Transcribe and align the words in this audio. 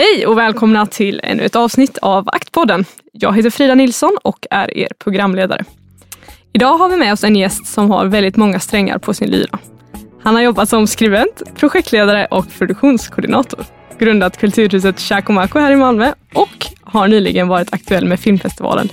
Hej 0.00 0.26
och 0.26 0.38
välkomna 0.38 0.86
till 0.86 1.20
ännu 1.24 1.42
ett 1.42 1.56
avsnitt 1.56 1.98
av 1.98 2.28
Aktpodden. 2.28 2.84
Jag 3.12 3.36
heter 3.36 3.50
Frida 3.50 3.74
Nilsson 3.74 4.16
och 4.22 4.46
är 4.50 4.78
er 4.78 4.88
programledare. 4.98 5.64
Idag 6.52 6.78
har 6.78 6.88
vi 6.88 6.96
med 6.96 7.12
oss 7.12 7.24
en 7.24 7.36
gäst 7.36 7.66
som 7.66 7.90
har 7.90 8.06
väldigt 8.06 8.36
många 8.36 8.60
strängar 8.60 8.98
på 8.98 9.14
sin 9.14 9.30
lyra. 9.30 9.58
Han 10.22 10.34
har 10.34 10.42
jobbat 10.42 10.68
som 10.68 10.86
skribent, 10.86 11.42
projektledare 11.54 12.26
och 12.30 12.46
produktionskoordinator. 12.58 13.64
Grundat 13.98 14.36
Kulturhuset 14.36 15.00
Chacomaco 15.00 15.58
här 15.58 15.72
i 15.72 15.76
Malmö 15.76 16.12
och 16.34 16.66
har 16.82 17.08
nyligen 17.08 17.48
varit 17.48 17.74
aktuell 17.74 18.06
med 18.06 18.20
filmfestivalen 18.20 18.88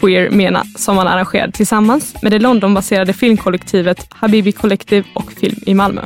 Queer 0.00 0.30
Mena 0.30 0.64
som 0.76 0.98
han 0.98 1.08
arrangerade 1.08 1.52
tillsammans 1.52 2.22
med 2.22 2.32
det 2.32 2.38
Londonbaserade 2.38 3.12
filmkollektivet 3.12 4.06
Habibi 4.10 4.52
Collective 4.52 5.06
och 5.14 5.32
Film 5.32 5.58
i 5.66 5.74
Malmö. 5.74 6.02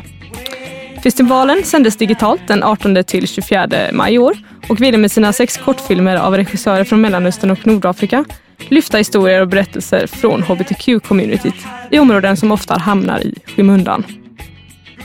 Festivalen 1.06 1.64
sändes 1.64 1.96
digitalt 1.96 2.40
den 2.48 2.62
18 2.62 3.04
till 3.04 3.28
24 3.28 3.68
maj 3.92 4.14
i 4.14 4.18
år 4.18 4.36
och 4.68 4.80
ville 4.82 4.98
med 4.98 5.12
sina 5.12 5.32
sex 5.32 5.56
kortfilmer 5.56 6.16
av 6.16 6.36
regissörer 6.36 6.84
från 6.84 7.00
Mellanöstern 7.00 7.50
och 7.50 7.66
Nordafrika 7.66 8.24
lyfta 8.68 8.98
historier 8.98 9.40
och 9.40 9.48
berättelser 9.48 10.06
från 10.06 10.42
hbtq-communityt 10.42 11.66
i 11.90 11.98
områden 11.98 12.36
som 12.36 12.52
ofta 12.52 12.78
hamnar 12.78 13.20
i 13.20 13.34
skymundan. 13.56 14.04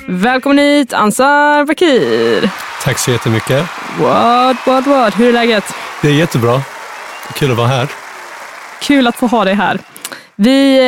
Välkommen 0.08 0.58
hit 0.58 0.94
Ansar 0.94 1.66
Bakir! 1.66 2.50
Tack 2.84 3.00
så 3.00 3.12
jättemycket. 3.12 3.66
What, 4.00 4.58
what, 4.68 4.88
what? 4.88 5.20
Hur 5.20 5.28
är 5.28 5.34
läget? 5.34 5.74
Det 6.02 6.08
är 6.08 6.14
jättebra. 6.14 6.62
Kul 7.36 7.52
att 7.52 7.58
vara 7.58 7.68
här. 7.68 7.88
Kul 8.82 9.08
att 9.08 9.16
få 9.16 9.28
ha 9.28 9.46
dig 9.46 9.54
här. 9.54 9.80
Vi 10.36 10.80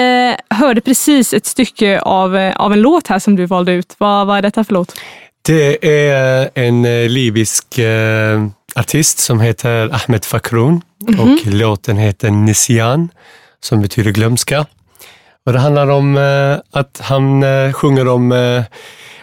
eh, 0.49 0.57
hörde 0.57 0.81
precis 0.81 1.33
ett 1.33 1.45
stycke 1.45 1.99
av, 1.99 2.37
eh, 2.37 2.55
av 2.55 2.73
en 2.73 2.81
låt 2.81 3.07
här 3.07 3.19
som 3.19 3.35
du 3.35 3.45
valde 3.45 3.71
ut. 3.71 3.95
Vad, 3.97 4.27
vad 4.27 4.37
är 4.37 4.41
detta 4.41 4.63
för 4.63 4.73
låt? 4.73 4.95
Det 5.41 5.87
är 5.87 6.49
en 6.53 6.85
eh, 6.85 7.09
libysk 7.09 7.79
artist 8.75 9.19
som 9.19 9.39
heter 9.39 9.89
Ahmed 9.93 10.25
Fakroun 10.25 10.81
mm 11.07 11.19
-hmm. 11.19 11.47
och 11.47 11.53
låten 11.53 11.97
heter 11.97 12.31
Nisian 12.31 13.09
som 13.59 13.81
betyder 13.81 14.11
glömska. 14.11 14.65
Och 15.45 15.53
det 15.53 15.59
handlar 15.59 15.87
om 15.87 16.17
att 16.71 17.01
han 17.03 17.43
sjunger 17.73 18.07
om, 18.07 18.63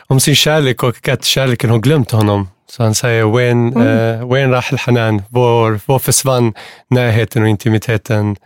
om 0.06 0.20
sin 0.20 0.34
kärlek 0.34 0.82
och 0.82 1.08
att 1.08 1.24
kärleken 1.24 1.70
har 1.70 1.78
glömt 1.78 2.10
honom. 2.10 2.48
Så 2.70 2.82
han 2.82 2.94
säger, 2.94 3.36
Wen, 3.36 3.72
mm. 3.72 4.28
Wen 4.28 4.50
Rahel 4.50 4.78
Hanan, 4.78 5.22
var, 5.28 5.80
var 5.86 5.98
försvann 5.98 6.54
närheten 6.90 7.42
och 7.42 7.48
intimiteten? 7.48 8.36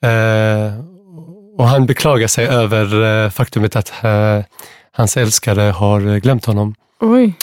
och 0.00 0.99
han 1.70 1.86
beklagar 1.86 2.26
sig 2.26 2.46
över 2.46 3.30
faktumet 3.30 3.76
att 3.76 3.92
hans 4.92 5.16
älskare 5.16 5.60
har 5.60 6.18
glömt 6.18 6.44
honom. 6.44 6.74
Oj. 7.00 7.34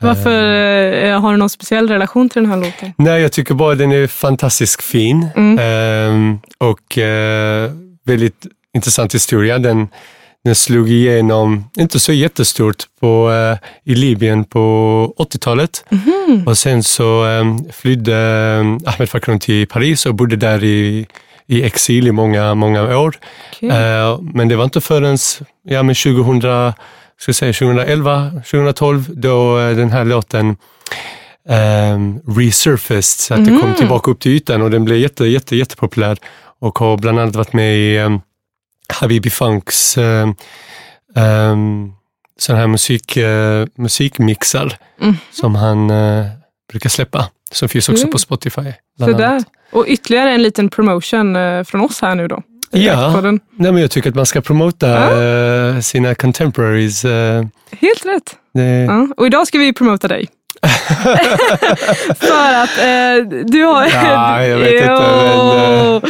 Varför, 0.00 1.12
har 1.12 1.32
du 1.32 1.38
någon 1.38 1.50
speciell 1.50 1.88
relation 1.88 2.28
till 2.28 2.42
den 2.42 2.50
här 2.50 2.58
låten? 2.58 2.92
Nej, 2.96 3.22
jag 3.22 3.32
tycker 3.32 3.54
bara 3.54 3.74
den 3.74 3.92
är 3.92 4.06
fantastiskt 4.06 4.82
fin 4.82 5.28
mm. 5.36 5.58
uh, 5.58 6.38
och 6.58 6.98
väldigt 8.04 8.46
intressant 8.74 9.14
historia. 9.14 9.58
Den, 9.58 9.88
den 10.44 10.54
slog 10.54 10.90
igenom, 10.90 11.64
inte 11.76 12.00
så 12.00 12.12
jättestort, 12.12 12.76
på, 13.00 13.32
i 13.84 13.94
Libyen 13.94 14.44
på 14.44 15.14
80-talet. 15.18 15.84
Mm. 15.90 16.46
Och 16.46 16.58
sen 16.58 16.82
så 16.82 17.24
um, 17.24 17.64
flydde 17.72 18.16
Ahmed 18.86 19.08
Fakron 19.08 19.38
till 19.38 19.66
Paris 19.66 20.06
och 20.06 20.14
bodde 20.14 20.36
där 20.36 20.64
i, 20.64 21.06
i 21.46 21.62
exil 21.62 22.06
i 22.06 22.12
många, 22.12 22.54
många 22.54 22.98
år. 22.98 23.16
Okay. 23.56 23.68
Uh, 23.68 24.20
men 24.20 24.48
det 24.48 24.56
var 24.56 24.64
inte 24.64 24.80
förrän 24.80 25.18
ja, 25.62 25.82
men 25.82 25.94
2000 25.94 26.72
ska 27.18 27.32
säga 27.32 27.52
2011, 27.52 28.30
2012, 28.30 29.04
då 29.08 29.58
uh, 29.58 29.76
den 29.76 29.90
här 29.90 30.04
låten 30.04 30.56
um, 31.48 32.20
resurfaced, 32.26 33.04
så 33.04 33.34
att 33.34 33.40
mm. 33.40 33.52
det 33.52 33.60
kom 33.60 33.68
mm. 33.68 33.78
tillbaka 33.78 34.10
upp 34.10 34.20
till 34.20 34.32
ytan 34.32 34.62
och 34.62 34.70
den 34.70 34.84
blev 34.84 34.98
jätte, 34.98 35.24
jätte, 35.24 35.56
jättepopulär 35.56 36.18
och 36.58 36.78
har 36.78 36.96
bland 36.96 37.18
annat 37.18 37.36
varit 37.36 37.52
med 37.52 37.76
i 37.76 37.98
um, 37.98 38.20
Habibi 38.88 39.30
Funks 39.30 39.98
um, 39.98 40.34
sån 42.38 42.56
här 42.56 42.66
musik, 42.66 43.16
uh, 43.16 43.66
musikmixar 43.74 44.78
mm. 45.00 45.16
som 45.32 45.54
han 45.54 45.90
uh, 45.90 46.26
brukar 46.70 46.90
släppa. 46.90 47.28
Som 47.52 47.68
finns 47.68 47.88
också 47.88 48.02
mm. 48.02 48.12
på 48.12 48.18
Spotify. 48.18 48.72
Så 48.98 49.40
Och 49.72 49.84
ytterligare 49.88 50.30
en 50.30 50.42
liten 50.42 50.68
promotion 50.68 51.36
uh, 51.36 51.64
från 51.64 51.80
oss 51.80 52.02
här 52.02 52.14
nu 52.14 52.28
då. 52.28 52.42
Ja, 52.70 53.20
nej, 53.20 53.40
men 53.72 53.76
jag 53.76 53.90
tycker 53.90 54.10
att 54.10 54.16
man 54.16 54.26
ska 54.26 54.40
promota 54.40 54.88
ja. 54.88 55.82
sina 55.82 56.14
contemporaries. 56.14 57.04
Helt 57.70 58.06
rätt. 58.06 58.36
Det... 58.54 58.62
Ja. 58.62 59.08
Och 59.16 59.26
idag 59.26 59.46
ska 59.46 59.58
vi 59.58 59.72
promota 59.72 60.08
dig. 60.08 60.28
För 62.18 62.54
att 62.54 62.78
eh, 62.78 63.44
du 63.46 63.64
har... 63.64 63.86
Ja, 63.86 64.46
jag 64.46 64.58
vet 64.58 64.72
inte. 64.82 64.86
Men, 64.86 65.94
eh, 65.94 66.02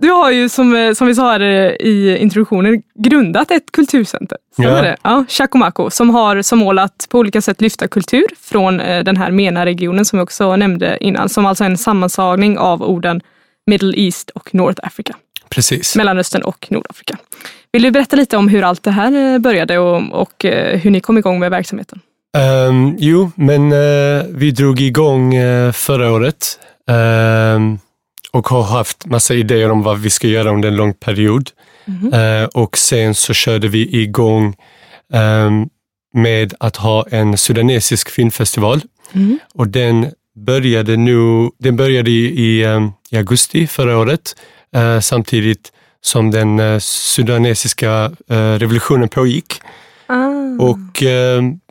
du 0.00 0.10
har 0.10 0.30
ju 0.30 0.48
som, 0.48 0.76
eh, 0.76 0.92
som 0.92 1.06
vi 1.06 1.14
sa 1.14 1.32
här 1.32 1.42
i 1.82 2.18
introduktionen 2.18 2.82
grundat 2.94 3.50
ett 3.50 3.72
kulturcenter. 3.72 4.38
ja. 4.56 4.82
det? 4.82 4.96
Ja, 5.02 5.24
Chacomaco 5.28 5.90
som 5.90 6.10
har 6.10 6.42
som 6.42 6.58
mål 6.58 6.78
att 6.78 7.06
på 7.10 7.18
olika 7.18 7.40
sätt 7.40 7.60
lyfta 7.60 7.88
kultur 7.88 8.24
från 8.40 8.80
eh, 8.80 9.04
den 9.04 9.16
här 9.16 9.30
MENA-regionen 9.30 10.04
som 10.04 10.18
vi 10.18 10.22
också 10.24 10.56
nämnde 10.56 10.98
innan. 11.00 11.28
Som 11.28 11.46
alltså 11.46 11.64
är 11.64 11.70
en 11.70 11.78
sammanslagning 11.78 12.58
av 12.58 12.82
orden 12.82 13.20
Middle 13.66 13.94
East 13.96 14.30
och 14.30 14.54
North 14.54 14.80
Africa. 14.86 15.14
Precis. 15.48 15.96
Mellanöstern 15.96 16.42
och 16.42 16.66
Nordafrika. 16.70 17.18
Vill 17.72 17.82
du 17.82 17.90
berätta 17.90 18.16
lite 18.16 18.36
om 18.36 18.48
hur 18.48 18.62
allt 18.62 18.82
det 18.82 18.90
här 18.90 19.34
eh, 19.34 19.38
började 19.38 19.78
och, 19.78 20.22
och 20.22 20.44
hur 20.72 20.90
ni 20.90 21.00
kom 21.00 21.18
igång 21.18 21.38
med 21.38 21.50
verksamheten? 21.50 22.00
Um, 22.68 22.96
jo, 22.98 23.30
men 23.34 23.72
uh, 23.72 24.24
vi 24.28 24.50
drog 24.50 24.80
igång 24.80 25.38
uh, 25.38 25.72
förra 25.72 26.12
året 26.12 26.58
um, 27.56 27.78
och 28.34 28.48
har 28.48 28.62
haft 28.62 29.06
massa 29.06 29.34
idéer 29.34 29.70
om 29.70 29.82
vad 29.82 29.98
vi 29.98 30.10
ska 30.10 30.28
göra 30.28 30.50
under 30.50 30.68
en 30.68 30.76
lång 30.76 30.94
period. 30.94 31.50
Mm 31.86 32.42
uh, 32.42 32.48
och 32.54 32.78
sen 32.78 33.14
så 33.14 33.34
körde 33.34 33.68
vi 33.68 34.02
igång 34.02 34.56
um, 35.12 35.68
med 36.14 36.54
att 36.60 36.76
ha 36.76 37.06
en 37.10 37.38
sudanesisk 37.38 38.10
filmfestival 38.10 38.80
mm. 39.12 39.38
och 39.54 39.68
den 39.68 40.06
började, 40.36 40.96
nu, 40.96 41.50
den 41.58 41.76
började 41.76 42.10
i, 42.10 42.24
i, 42.24 42.64
i 43.10 43.16
augusti 43.16 43.66
förra 43.66 43.98
året 43.98 44.36
samtidigt 45.02 45.72
som 46.00 46.30
den 46.30 46.80
sudanesiska 46.80 48.12
revolutionen 48.58 49.08
pågick. 49.08 49.60
Ah. 50.06 50.62
Och 50.62 51.02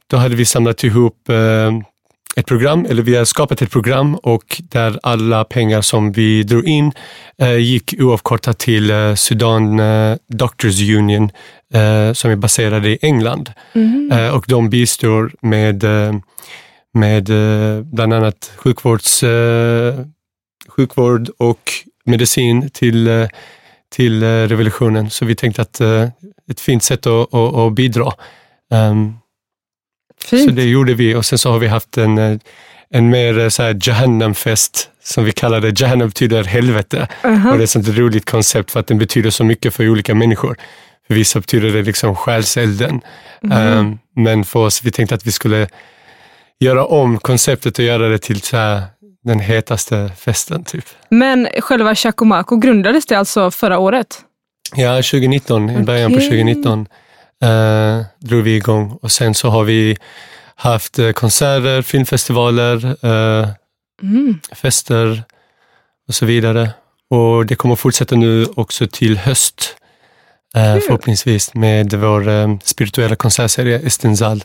då 0.07 0.17
hade 0.17 0.35
vi 0.35 0.45
samlat 0.45 0.83
ihop 0.83 1.29
ett 2.35 2.45
program, 2.45 2.85
eller 2.89 3.03
vi 3.03 3.15
har 3.15 3.25
skapat 3.25 3.61
ett 3.61 3.71
program 3.71 4.15
och 4.15 4.61
där 4.61 4.99
alla 5.03 5.43
pengar 5.43 5.81
som 5.81 6.11
vi 6.11 6.43
drog 6.43 6.67
in 6.67 6.91
eh, 7.37 7.57
gick 7.57 7.93
oavkortat 7.99 8.59
till 8.59 8.91
eh, 8.91 9.15
Sudan 9.15 9.81
Doctors 10.27 10.81
Union 10.81 11.31
som 12.13 12.31
är 12.31 12.35
baserade 12.35 12.89
i 12.89 12.97
England. 13.01 13.51
Mm. 13.73 14.33
och 14.35 14.45
de 14.47 14.69
bistår 14.69 15.31
med, 15.41 15.83
med 16.93 17.29
bland 17.83 18.13
annat 18.13 18.51
sjukvårds, 18.55 19.23
sjukvård 20.67 21.29
och 21.37 21.71
medicin 22.05 22.69
till, 22.69 23.27
till 23.95 24.23
revolutionen. 24.23 25.09
Så 25.09 25.25
vi 25.25 25.35
tänkte 25.35 25.61
att 25.61 25.81
ett 26.51 26.59
fint 26.59 26.83
sätt 26.83 27.07
att, 27.07 27.33
att, 27.33 27.55
att 27.55 27.73
bidra. 27.73 28.11
Um, 28.73 29.17
Fint. 30.23 30.49
Så 30.49 30.55
det 30.55 30.63
gjorde 30.63 30.93
vi 30.93 31.15
och 31.15 31.25
sen 31.25 31.39
så 31.39 31.51
har 31.51 31.59
vi 31.59 31.67
haft 31.67 31.97
en, 31.97 32.17
eh, 32.17 32.37
en 32.89 33.09
mer 33.09 33.39
eh, 33.39 33.49
så 33.49 33.63
här 33.63 33.79
Jahannam-fest 33.81 34.89
som 35.03 35.25
vi 35.25 35.31
kallar 35.31 35.61
det. 35.61 35.81
Jahannam 35.81 36.07
betyder 36.07 36.43
helvete 36.43 36.97
uh 36.97 37.31
-huh. 37.31 37.51
och 37.51 37.57
det 37.57 37.61
är 37.61 37.63
ett 37.63 37.69
sånt 37.69 37.87
roligt 37.87 38.25
koncept 38.25 38.71
för 38.71 38.79
att 38.79 38.87
den 38.87 38.97
betyder 38.97 39.29
så 39.29 39.43
mycket 39.43 39.73
för 39.73 39.89
olika 39.89 40.15
människor. 40.15 40.57
För 41.07 41.13
vissa 41.13 41.39
betyder 41.39 41.69
det 41.69 41.81
liksom 41.81 42.15
själselden. 42.15 43.01
Mm. 43.43 43.77
Um, 43.77 43.99
men 44.15 44.45
för 44.45 44.59
oss, 44.59 44.83
vi 44.83 44.91
tänkte 44.91 45.15
att 45.15 45.27
vi 45.27 45.31
skulle 45.31 45.67
göra 46.59 46.85
om 46.85 47.17
konceptet 47.17 47.79
och 47.79 47.85
göra 47.85 48.09
det 48.09 48.17
till 48.17 48.41
så 48.41 48.57
här, 48.57 48.81
den 49.23 49.39
hetaste 49.39 50.11
festen. 50.17 50.63
Typ. 50.63 50.85
Men 51.09 51.47
själva 51.59 51.95
Chacomaco 51.95 52.55
grundades 52.55 53.05
det 53.05 53.15
alltså 53.15 53.51
förra 53.51 53.79
året? 53.79 54.21
Ja, 54.75 54.95
2019, 54.95 55.69
i 55.69 55.83
början 55.83 56.11
på 56.11 56.19
2019 56.19 56.87
eh, 57.43 58.01
drog 58.19 58.43
vi 58.43 58.55
igång 58.55 58.97
och 59.01 59.11
sen 59.11 59.33
så 59.35 59.49
har 59.49 59.63
vi 59.63 59.97
haft 60.55 60.99
eh, 60.99 61.11
konserter, 61.11 61.81
filmfestivaler, 61.81 62.85
eh, 63.05 63.47
Mm. 64.01 64.39
fester 64.51 65.23
och 66.07 66.15
så 66.15 66.25
vidare. 66.25 66.69
Och 67.09 67.45
det 67.45 67.55
kommer 67.55 67.75
fortsätta 67.75 68.15
nu 68.15 68.45
också 68.55 68.87
till 68.87 69.17
höst. 69.17 69.77
Eh, 70.55 70.77
förhoppningsvis 70.77 71.53
med 71.53 71.93
vår 71.93 72.27
eh, 72.29 72.57
spirituella 72.63 73.15
konsertserie 73.15 73.79
Estenzal. 73.79 74.43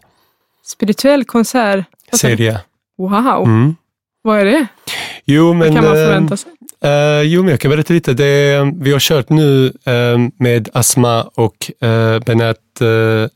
Spirituell 0.67 1.25
konsert. 1.25 1.85
Serie. 2.13 2.61
Wow, 2.99 3.43
Mm. 3.45 3.77
vad 4.23 4.41
är 4.41 4.45
det? 4.45 4.67
Jo, 5.25 5.53
men, 5.53 5.59
Vad 5.59 5.69
kan 5.77 5.85
man 5.85 5.99
eh, 5.99 6.05
förvänta 6.07 6.37
sig? 6.37 6.53
Uh, 6.85 7.23
jo, 7.23 7.43
men 7.43 7.51
jag 7.51 7.61
kan 7.61 7.71
berätta 7.71 7.95
lite. 7.95 8.15
Det, 8.15 8.55
eh, 8.55 8.67
vi 8.81 8.93
har 8.93 9.01
kört 9.01 9.29
nu 9.29 9.67
eh, 9.67 10.19
med 10.39 10.69
Asma 10.73 11.23
och 11.23 11.71
eh, 11.81 11.89
uh, 11.89 12.19
Benat 12.21 12.57
uh, 12.83 13.27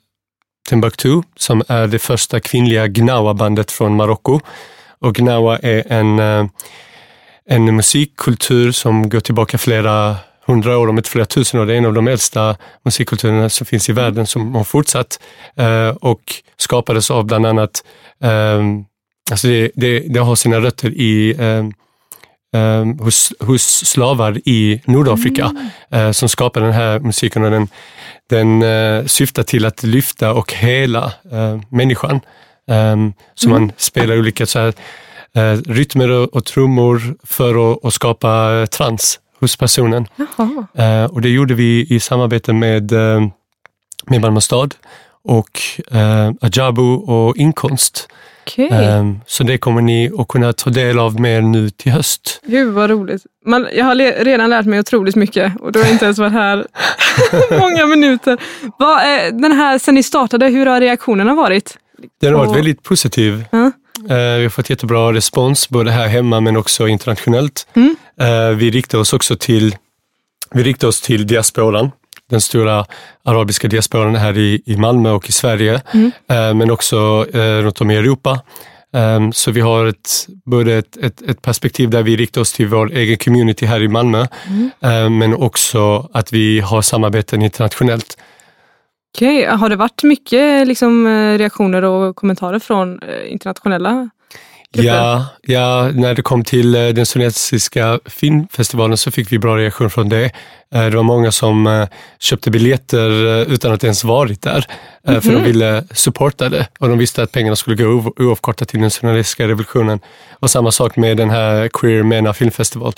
Timbuktu 0.69 1.23
som 1.37 1.63
är 1.69 1.87
det 1.87 1.99
första 1.99 2.41
kvinnliga 2.41 2.87
Gnawa-bandet 2.87 3.71
från 3.71 3.97
Marocko. 3.97 4.41
Och 5.01 5.15
Gnawa 5.15 5.59
är 5.59 5.93
en, 5.93 6.19
en 7.49 7.77
musikkultur 7.77 8.73
som 8.73 9.09
går 9.09 9.21
tillbaka 9.21 9.59
flera 9.59 10.17
hundra 10.47 10.79
år, 10.79 10.89
om 10.89 10.99
inte 10.99 11.11
flera 11.11 11.27
tusen 11.27 11.61
år. 11.61 11.67
Det 11.67 11.75
är 11.75 11.79
en 11.79 11.87
av 11.87 11.95
de 11.95 12.09
äldsta 12.09 12.57
musikkulturerna 12.85 13.49
som 13.49 13.67
finns 13.67 13.89
i 13.89 13.93
världen 13.93 14.27
som 14.27 14.55
har 14.55 14.65
fortsatt 14.65 15.21
och 16.01 16.23
skapades 16.57 17.11
av 17.11 17.25
bland 17.25 17.47
annat, 17.47 17.85
alltså 19.31 19.49
det, 19.49 19.71
det, 19.75 19.99
det 19.99 20.21
har 20.21 20.37
sina 20.37 20.61
rötter 20.61 20.91
i 20.91 21.37
eh, 22.53 23.05
hos, 23.05 23.33
hos 23.41 23.63
slavar 23.63 24.41
i 24.45 24.81
Nordafrika 24.85 25.55
eh, 25.91 26.11
som 26.11 26.29
skapade 26.29 26.67
den 26.67 26.75
här 26.75 26.99
musiken 26.99 27.45
och 27.45 27.51
den, 27.51 27.69
den 28.31 28.63
eh, 28.63 29.07
syftar 29.07 29.43
till 29.43 29.67
att 29.67 29.83
lyfta 29.83 30.33
och 30.33 30.53
hela 30.53 31.13
eh, 31.33 31.61
människan. 31.69 32.21
Um, 32.67 33.13
så 33.35 33.49
man 33.49 33.73
spelar 33.77 34.19
olika 34.19 34.47
så 34.47 34.59
här, 34.59 34.75
rytmer 35.73 36.11
och, 36.11 36.35
och 36.35 36.45
trummor 36.45 37.17
för 37.23 37.73
att, 37.73 37.85
att 37.85 37.95
skapa 37.95 38.67
trans 38.67 39.21
hos 39.41 39.57
personen. 39.57 40.07
Jaha. 40.17 41.09
Och 41.09 41.21
det 41.21 41.29
gjorde 41.29 41.55
vi 41.55 41.87
i 41.91 42.01
samarbete 42.01 42.53
med, 42.53 42.93
med 44.07 44.21
Malmö 44.21 44.41
stad 44.41 44.75
och 45.25 45.61
eh, 45.91 46.31
Ajabu 46.41 46.97
och 46.97 47.37
Inkonst. 47.37 48.09
Okej, 48.47 48.69
Ehm, 48.73 49.21
så 49.27 49.45
det 49.45 49.59
kommer 49.59 49.83
ni 49.83 50.11
att 50.19 50.29
kunna 50.29 50.53
ta 50.53 50.71
del 50.71 50.99
av 50.99 51.21
mer 51.21 51.41
nu 51.41 51.71
till 51.71 51.93
höst. 51.93 52.41
gud 52.47 52.73
vad 52.73 52.91
roligt. 52.91 53.23
Man, 53.47 53.69
jag 53.75 53.85
har 53.85 54.25
redan 54.25 54.51
lärt 54.51 54.67
mig 54.67 54.79
otroligt 54.81 55.17
mycket 55.17 55.53
och 55.61 55.73
du 55.73 55.83
har 55.83 55.93
inte 55.93 56.05
ens 56.05 56.19
varit 56.19 56.33
här 56.33 56.67
många 57.59 57.87
minuter. 57.87 58.33
Eh, 58.33 59.35
den 59.35 59.53
här, 59.53 59.79
sen 59.79 59.95
ni 59.95 60.03
startade, 60.03 60.47
hur 60.47 60.67
har 60.67 60.81
reaktionerna 60.81 61.35
varit? 61.35 61.77
Den 62.21 62.35
har 62.35 62.47
varit 62.47 62.57
väldigt 62.57 62.83
positiv. 62.83 63.45
Ja. 63.51 63.73
Eh, 64.11 64.37
vi 64.37 64.43
har 64.43 64.49
fått 64.49 64.71
jättebra 64.71 65.13
respons 65.13 65.69
både 65.69 65.91
här 65.91 66.09
hemma 66.09 66.41
men 66.41 66.57
också 66.57 66.89
internationellt. 66.89 67.67
Mm. 67.75 67.97
Eh, 68.21 68.57
vi 68.57 68.71
riktar 68.71 68.99
oss 68.99 69.13
också 69.13 69.37
till, 69.37 69.77
vi 70.51 70.63
riktar 70.63 70.89
oss 70.89 71.01
till 71.01 71.27
diasporan, 71.27 71.91
den 72.33 72.41
stora 72.41 72.85
arabiska 73.25 73.69
diasporan 73.69 74.15
här 74.17 74.39
i, 74.39 74.63
i 74.67 74.77
Malmö 74.77 75.11
och 75.11 75.29
i 75.29 75.33
Sverige, 75.33 75.81
Mm. 75.95 76.11
eh, 76.31 76.55
men 76.55 76.71
också 76.71 77.27
eh, 77.35 77.63
runt 77.63 77.81
om 77.81 77.91
i 77.91 77.97
Europa. 77.97 78.41
Eh, 78.95 79.31
så 79.33 79.51
vi 79.51 79.61
har 79.61 79.87
ett, 79.87 80.27
både 80.45 80.75
ett, 80.75 80.97
ett, 80.97 81.23
ett 81.23 81.43
perspektiv 81.43 81.91
där 81.91 82.03
vi 82.03 82.17
riktar 82.17 82.41
oss 82.41 82.53
till 82.53 82.67
vår 82.69 82.93
egen 82.93 83.17
community 83.17 83.67
här 83.67 83.83
i 83.83 83.89
Malmö, 83.89 84.27
Mm. 84.49 84.71
eh, 84.81 85.11
men 85.11 85.35
också 85.35 86.09
att 86.13 86.33
vi 86.33 86.61
har 86.61 86.83
samarbeten 86.83 87.43
internationellt. 87.43 88.17
Okej, 89.17 89.45
har 89.47 89.69
det 89.69 89.77
varit 89.77 90.03
mycket 90.03 90.67
liksom, 90.67 91.09
reaktioner 91.39 91.83
och 91.85 92.17
kommentarer 92.17 92.59
från 92.59 93.01
internationella? 93.29 94.11
Ja, 94.73 95.27
ja, 95.43 95.91
när 95.95 96.15
det 96.15 96.23
kom 96.23 96.45
till 96.45 96.75
eh, 96.75 96.89
den 96.89 97.07
sovjetiska 97.07 98.01
filmfestivalen 98.07 98.97
så 98.97 99.11
fick 99.11 99.33
vi 99.33 99.39
bra 99.39 99.57
reaktion 99.57 99.91
från 99.91 100.09
det. 100.09 100.25
Eh, 100.75 100.85
Det 100.85 100.97
var 100.97 101.03
många 101.03 101.33
som 101.33 101.67
eh, 101.67 101.89
köpte 102.19 102.51
biljetter 102.51 103.11
utan 103.53 103.73
att 103.73 103.85
ens 103.85 104.05
varit 104.05 104.43
där, 104.43 104.67
eh, 105.09 105.21
för 105.21 105.33
de 105.33 105.43
ville 105.43 105.85
supporta 105.91 106.49
det 106.49 106.69
och 106.79 106.89
de 106.89 106.99
visste 106.99 107.23
att 107.23 107.33
pengarna 107.33 107.57
skulle 107.57 107.77
gå 107.77 108.13
oavkortat 108.17 108.69
till 108.69 108.81
den 108.81 108.91
sovjetiska 108.91 109.49
revolutionen. 109.49 110.01
Och 110.41 110.51
samma 110.51 110.71
sak 110.73 110.97
med 110.97 111.17
den 111.17 111.31
här 111.31 111.69
Queer 111.69 112.03
Mena 112.03 112.33
filmfestival 112.35 112.93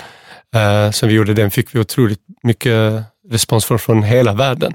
som 0.92 1.08
vi 1.08 1.14
gjorde, 1.14 1.34
den 1.34 1.50
fick 1.50 1.74
vi 1.74 1.80
otroligt 1.80 2.20
mycket 2.42 3.02
respons 3.30 3.64
från, 3.64 3.78
från 3.78 4.02
hela 4.02 4.32
världen. 4.32 4.74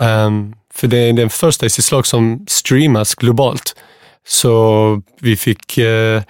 Ehm, 0.00 0.54
för 0.74 0.86
det 0.86 0.96
är 0.98 1.12
den 1.12 1.30
första 1.30 1.66
i 1.66 1.70
sitt 1.70 1.84
slag 1.84 2.06
som 2.06 2.44
streamas 2.48 3.14
globalt. 3.14 3.74
Så 4.26 5.02
vi 5.20 5.36
fick 5.36 5.78
eh, 5.78 6.22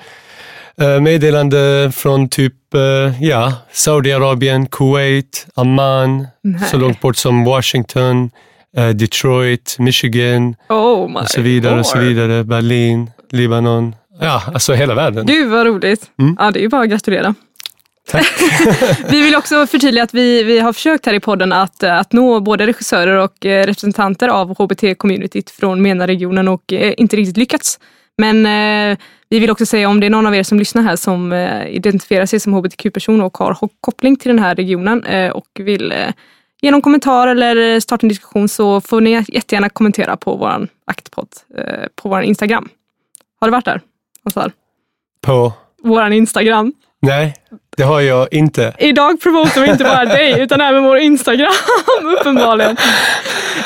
eh, 0.81 1.00
meddelande 1.00 1.92
från 1.94 2.28
typ 2.28 2.75
eh, 2.75 3.25
ja, 3.25 3.52
Saudiarabien, 3.72 4.66
Kuwait, 4.66 5.46
Amman, 5.54 6.26
Nej. 6.42 6.69
så 6.70 6.76
långt 6.76 7.00
bort 7.00 7.16
som 7.16 7.44
Washington, 7.44 8.31
Detroit, 8.94 9.76
Michigan 9.78 10.54
Oh 10.69 11.16
och 11.16 11.31
så 11.31 11.40
vidare 11.40 11.81
och 11.81 11.87
så 11.87 11.98
vidare. 11.98 12.44
Berlin, 12.44 13.10
Libanon. 13.31 13.94
Ja, 14.20 14.42
alltså 14.54 14.72
hela 14.72 14.94
världen. 14.94 15.26
Gud 15.26 15.50
vad 15.50 15.66
roligt. 15.66 16.10
Mm. 16.19 16.37
Ja, 16.38 16.50
det 16.50 16.58
är 16.58 16.62
ju 16.62 16.69
bara 16.69 16.82
att 16.82 16.90
gratulera. 16.90 17.34
Tack. 18.08 18.26
Vi 19.11 19.23
vill 19.23 19.37
också 19.37 19.67
förtydliga 19.67 20.05
att 20.05 20.14
vi, 20.14 20.43
vi 20.43 20.58
har 20.58 20.73
försökt 20.73 21.06
här 21.06 21.14
i 21.14 21.20
podden 21.20 21.52
att, 21.52 21.82
eh, 21.82 21.99
att 21.99 22.12
nå 22.12 22.41
både 22.41 22.67
regissörer 22.67 23.17
och 23.17 23.47
eh, 23.47 23.67
representanter 23.67 24.29
av 24.29 24.56
HBT-communityt 24.56 25.50
från 25.50 25.82
MENA-regionen 25.82 26.49
och 26.49 26.73
eh, 26.73 26.94
inte 26.97 27.17
riktigt 27.17 27.37
lyckats. 27.37 27.79
Men 28.19 28.47
eh, 28.47 28.99
vi 29.29 29.38
vill 29.38 29.50
också 29.50 29.67
säga 29.67 29.88
om 29.88 30.00
det 30.00 30.06
är 30.06 30.11
någon 30.11 30.26
av 30.26 30.35
er 30.35 30.43
som 30.43 30.58
lyssnar 30.58 30.82
här 30.82 30.97
som 30.97 31.32
eh, 31.32 31.67
identifierar 31.69 32.26
sig 32.26 32.41
som 32.41 32.52
hbtq-person 32.55 33.20
och 33.20 33.38
har 33.38 33.57
koppling 33.80 34.16
till 34.16 34.28
den 34.28 34.38
här 34.38 34.54
regionen 34.54 35.04
eh, 35.04 35.30
och 35.30 35.47
vill 35.54 35.95
ge 36.61 36.71
någon 36.71 36.83
kommentar 36.83 37.28
eller 37.28 37.80
starta 37.80 38.07
en 38.07 38.09
diskussion 38.09 38.49
så 38.49 38.80
får 38.80 39.00
ni 39.00 39.25
jättegärna 39.28 39.69
kommentera 39.69 40.16
på 40.16 40.37
vår 40.37 40.69
aktpodd 40.85 41.28
på 41.95 42.09
vår 42.09 42.23
Instagram. 42.23 42.69
Har 43.40 43.49
du 43.49 43.52
varit 43.52 43.64
där? 43.64 43.80
Ansar? 44.25 44.52
På? 45.21 45.52
Vår 45.83 46.12
Instagram. 46.12 46.73
Nej, 47.02 47.35
det 47.80 47.87
har 47.87 48.00
jag 48.00 48.28
inte. 48.30 48.75
Idag 48.78 49.20
promotar 49.20 49.60
vi 49.60 49.70
inte 49.70 49.84
bara 49.84 50.04
dig 50.04 50.40
utan 50.40 50.60
även 50.60 50.84
vår 50.84 50.99
Instagram 50.99 51.52
uppenbarligen. 52.20 52.76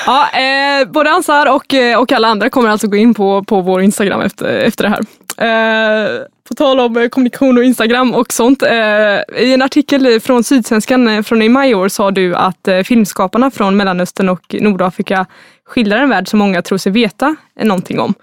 Ja, 0.07 0.29
eh, 0.31 0.89
både 0.89 1.11
Ansar 1.11 1.55
och, 1.55 1.75
eh, 1.75 2.01
och 2.01 2.13
alla 2.13 2.29
andra 2.29 2.51
kommer 2.51 2.69
alltså 2.69 2.87
gå 2.87 2.97
in 2.97 3.15
på, 3.15 3.45
på 3.45 3.61
vår 3.61 3.83
Instagram 3.83 4.21
efter, 4.21 4.47
efter 4.47 4.85
det 4.85 4.91
här. 4.91 5.01
Eh, 5.39 6.21
på 6.49 6.55
tal 6.55 6.81
om 6.81 6.97
eh, 6.97 7.09
kommunikation 7.09 7.59
och 7.59 7.65
Instagram 7.65 8.15
och 8.15 8.33
sånt. 8.33 8.63
Eh, 8.63 9.43
I 9.43 9.55
en 9.55 9.63
artikel 9.63 10.21
från 10.21 10.45
Sydsvenskan 10.45 11.09
eh, 11.09 11.23
från 11.23 11.43
i 11.43 11.49
maj 11.49 11.71
i 11.71 11.75
år 11.75 11.89
sa 11.89 12.11
du 12.11 12.35
att 12.35 12.69
eh, 12.69 12.81
filmskaparna 12.81 13.51
från 13.51 13.77
Mellanöstern 13.77 14.29
och 14.29 14.55
Nordafrika 14.61 15.27
skildrar 15.67 15.99
en 15.99 16.11
värld 16.11 16.29
som 16.29 16.39
många 16.39 16.63
tror 16.63 16.79
sig 16.79 16.93
veta 16.93 17.37
någonting 17.63 18.01
om. 18.01 18.15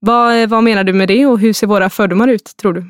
Vad, 0.00 0.42
eh, 0.42 0.48
vad 0.48 0.64
menar 0.64 0.84
du 0.84 0.92
med 0.92 1.08
det 1.08 1.26
och 1.26 1.38
hur 1.38 1.52
ser 1.52 1.66
våra 1.66 1.90
fördomar 1.90 2.28
ut 2.28 2.56
tror 2.56 2.72
du? 2.72 2.84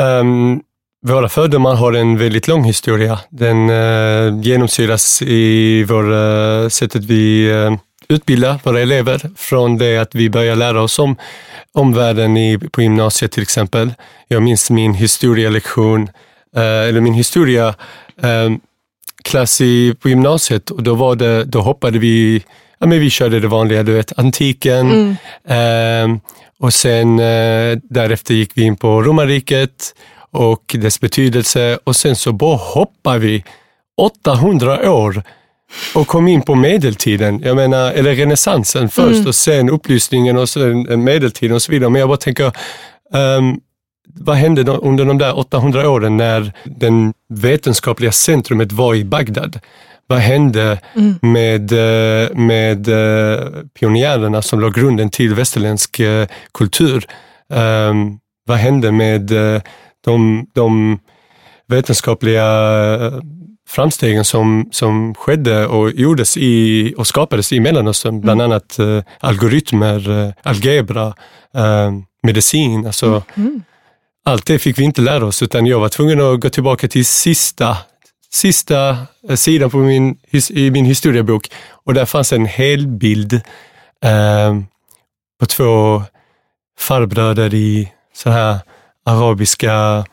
Um, 0.00 0.62
våra 1.06 1.28
fördomar 1.28 1.74
har 1.74 1.92
en 1.92 2.18
väldigt 2.18 2.48
lång 2.48 2.64
historia. 2.64 3.18
Den 3.30 3.70
uh, 3.70 4.40
genomsyras 4.40 5.22
i 5.22 5.84
vår, 5.84 6.12
uh, 6.12 6.68
sättet 6.68 7.04
vi 7.04 7.52
uh, 7.52 7.76
utbildar 8.08 8.60
våra 8.62 8.80
elever 8.80 9.20
från 9.36 9.78
det 9.78 9.98
att 9.98 10.14
vi 10.14 10.30
börjar 10.30 10.56
lära 10.56 10.82
oss 10.82 10.98
om 10.98 11.16
omvärlden 11.72 12.36
i, 12.36 12.58
på 12.58 12.82
gymnasiet 12.82 13.32
till 13.32 13.42
exempel. 13.42 13.94
Jag 14.28 14.42
minns 14.42 14.70
min 14.70 14.94
historielektion, 14.94 16.02
uh, 16.56 16.62
eller 16.62 17.00
min 17.00 17.14
historia 17.14 17.74
um, 18.16 18.60
klass 19.24 19.60
i, 19.60 19.94
på 19.94 20.08
gymnasiet 20.08 20.70
och 20.70 20.82
då, 20.82 20.94
var 20.94 21.16
det, 21.16 21.44
då 21.44 21.60
hoppade 21.60 21.98
vi, 21.98 22.44
ja 22.78 22.86
men 22.86 23.00
vi 23.00 23.10
körde 23.10 23.40
det 23.40 23.48
vanliga, 23.48 23.82
du 23.82 23.92
vet, 23.92 24.18
antiken, 24.18 24.90
Mm. 24.90 25.16
Ehm, 25.48 26.20
och 26.62 26.74
sen 26.74 27.18
eh, 27.18 27.78
därefter 27.82 28.34
gick 28.34 28.50
vi 28.54 28.62
in 28.62 28.76
på 28.76 29.02
romarriket 29.02 29.94
och 30.30 30.76
dess 30.78 31.00
betydelse 31.00 31.78
och 31.84 31.96
sen 31.96 32.16
så 32.16 32.32
bara 32.32 32.56
hoppar 32.56 33.18
vi 33.18 33.44
800 33.96 34.90
år 34.92 35.22
och 35.94 36.06
kom 36.06 36.28
in 36.28 36.42
på 36.42 36.54
medeltiden, 36.54 37.40
jag 37.44 37.56
menar, 37.56 37.92
eller 37.92 38.14
renässansen 38.14 38.88
först 38.88 39.14
Mm. 39.14 39.26
och 39.26 39.34
sen 39.34 39.70
upplysningen 39.70 40.36
och 40.38 40.48
sen 40.48 40.88
eh, 40.88 40.96
medeltiden 40.96 41.54
och 41.54 41.62
så 41.62 41.72
vidare. 41.72 41.90
Men 41.90 42.00
jag 42.00 42.08
bara 42.08 42.16
tänker, 42.18 42.52
ehm, 43.14 43.56
vad 44.14 44.36
hände 44.36 44.62
under 44.72 45.04
de 45.04 45.18
där 45.18 45.38
800 45.38 45.90
åren 45.90 46.16
när 46.16 46.52
den 46.64 47.12
vetenskapliga 47.28 48.12
centrumet 48.12 48.72
var 48.72 48.94
i 48.94 49.04
Bagdad? 49.04 49.58
Vad 50.12 50.20
hände 50.20 50.78
Mm. 50.94 51.14
med, 51.22 51.72
eh, 51.72 52.34
med 52.36 52.88
eh, 52.88 53.40
pionjärerna 53.80 54.42
som 54.42 54.60
låg 54.60 54.74
grunden 54.74 55.10
till 55.10 55.34
västerländsk 55.34 56.00
eh, 56.00 56.26
kultur? 56.54 57.04
Ehm, 57.54 58.18
vad 58.46 58.58
hände 58.58 58.92
med 58.92 59.32
de, 60.04 60.46
de 60.54 60.98
vetenskapliga 61.68 62.46
framstegen 63.68 64.24
som, 64.24 64.68
som 64.72 65.14
skedde 65.14 65.66
och 65.66 65.90
gjordes 65.90 66.36
i, 66.36 66.94
och 66.96 67.06
skapades 67.06 67.52
i 67.52 67.60
Mellanöstern, 67.60 68.20
bland 68.20 68.40
Mm. 68.40 68.50
annat 68.52 68.78
eh, 68.78 69.02
algoritmer, 69.20 70.10
eh, 70.26 70.32
algebra, 70.42 71.06
eh, 71.54 71.90
medicin. 72.22 72.86
Alltså, 72.86 73.22
Mm. 73.36 73.62
Allt 74.24 74.46
det 74.46 74.58
fick 74.58 74.78
vi 74.78 74.84
inte 74.84 75.00
lära 75.00 75.26
oss 75.26 75.42
utan 75.42 75.66
jag 75.66 75.80
var 75.80 75.88
tvungen 75.88 76.20
att 76.20 76.40
gå 76.40 76.48
tillbaka 76.48 76.88
till 76.88 77.04
sista, 77.06 77.76
sista 78.32 78.96
eh, 79.28 79.36
sidan 79.36 79.70
på 79.70 79.76
min, 79.76 80.18
i 80.50 80.70
min 80.70 80.84
historiebok. 80.84 81.50
Och 81.84 81.94
där 81.94 82.04
fanns 82.04 82.32
en 82.32 82.46
hel 82.46 82.86
bild 82.86 83.32
eh, 84.04 84.58
på 85.40 85.46
två 85.46 86.02
farbröder 86.78 87.54
i 87.54 87.92
så 88.14 88.30
här 88.30 88.58
arabiska 89.06 90.04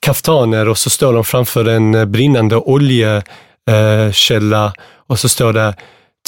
kaftaner. 0.00 0.68
Och 0.68 0.78
så 0.78 0.90
står 0.90 1.12
de 1.12 1.24
framför 1.24 1.68
en 1.68 1.94
eh, 1.94 2.04
brinnande 2.04 2.56
oljekälla 2.56 4.64
eh, 4.66 4.72
och 5.06 5.18
så 5.18 5.28
står 5.28 5.52
det 5.52 5.74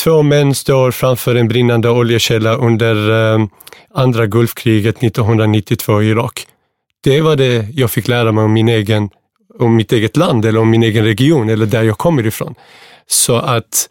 Två 0.05 0.23
män 0.23 0.55
står 0.55 0.91
framför 0.91 1.35
en 1.35 1.49
brinnande 1.49 1.91
oljekälla 1.91 2.55
under 2.55 3.11
ehm, 3.11 3.49
andra 3.95 4.27
Gulfkriget 4.27 5.03
1992 5.03 6.03
i 6.03 6.09
Irak. 6.09 6.47
Det 7.05 7.21
var 7.21 7.37
det 7.37 7.67
jag 7.75 7.91
fick 7.91 8.09
lära 8.09 8.33
mig 8.33 8.45
om, 8.45 8.53
min 8.53 8.69
egen, 8.69 9.11
om 9.59 9.77
mitt 9.77 9.93
eget 9.93 10.17
land 10.17 10.45
eller 10.45 10.61
om 10.61 10.71
min 10.71 10.83
egen 10.83 11.05
region 11.05 11.49
eller 11.49 11.67
där 11.67 11.83
jag 11.83 11.99
kommer 11.99 12.27
ifrån. 12.27 12.55
Så 13.07 13.37
att 13.37 13.89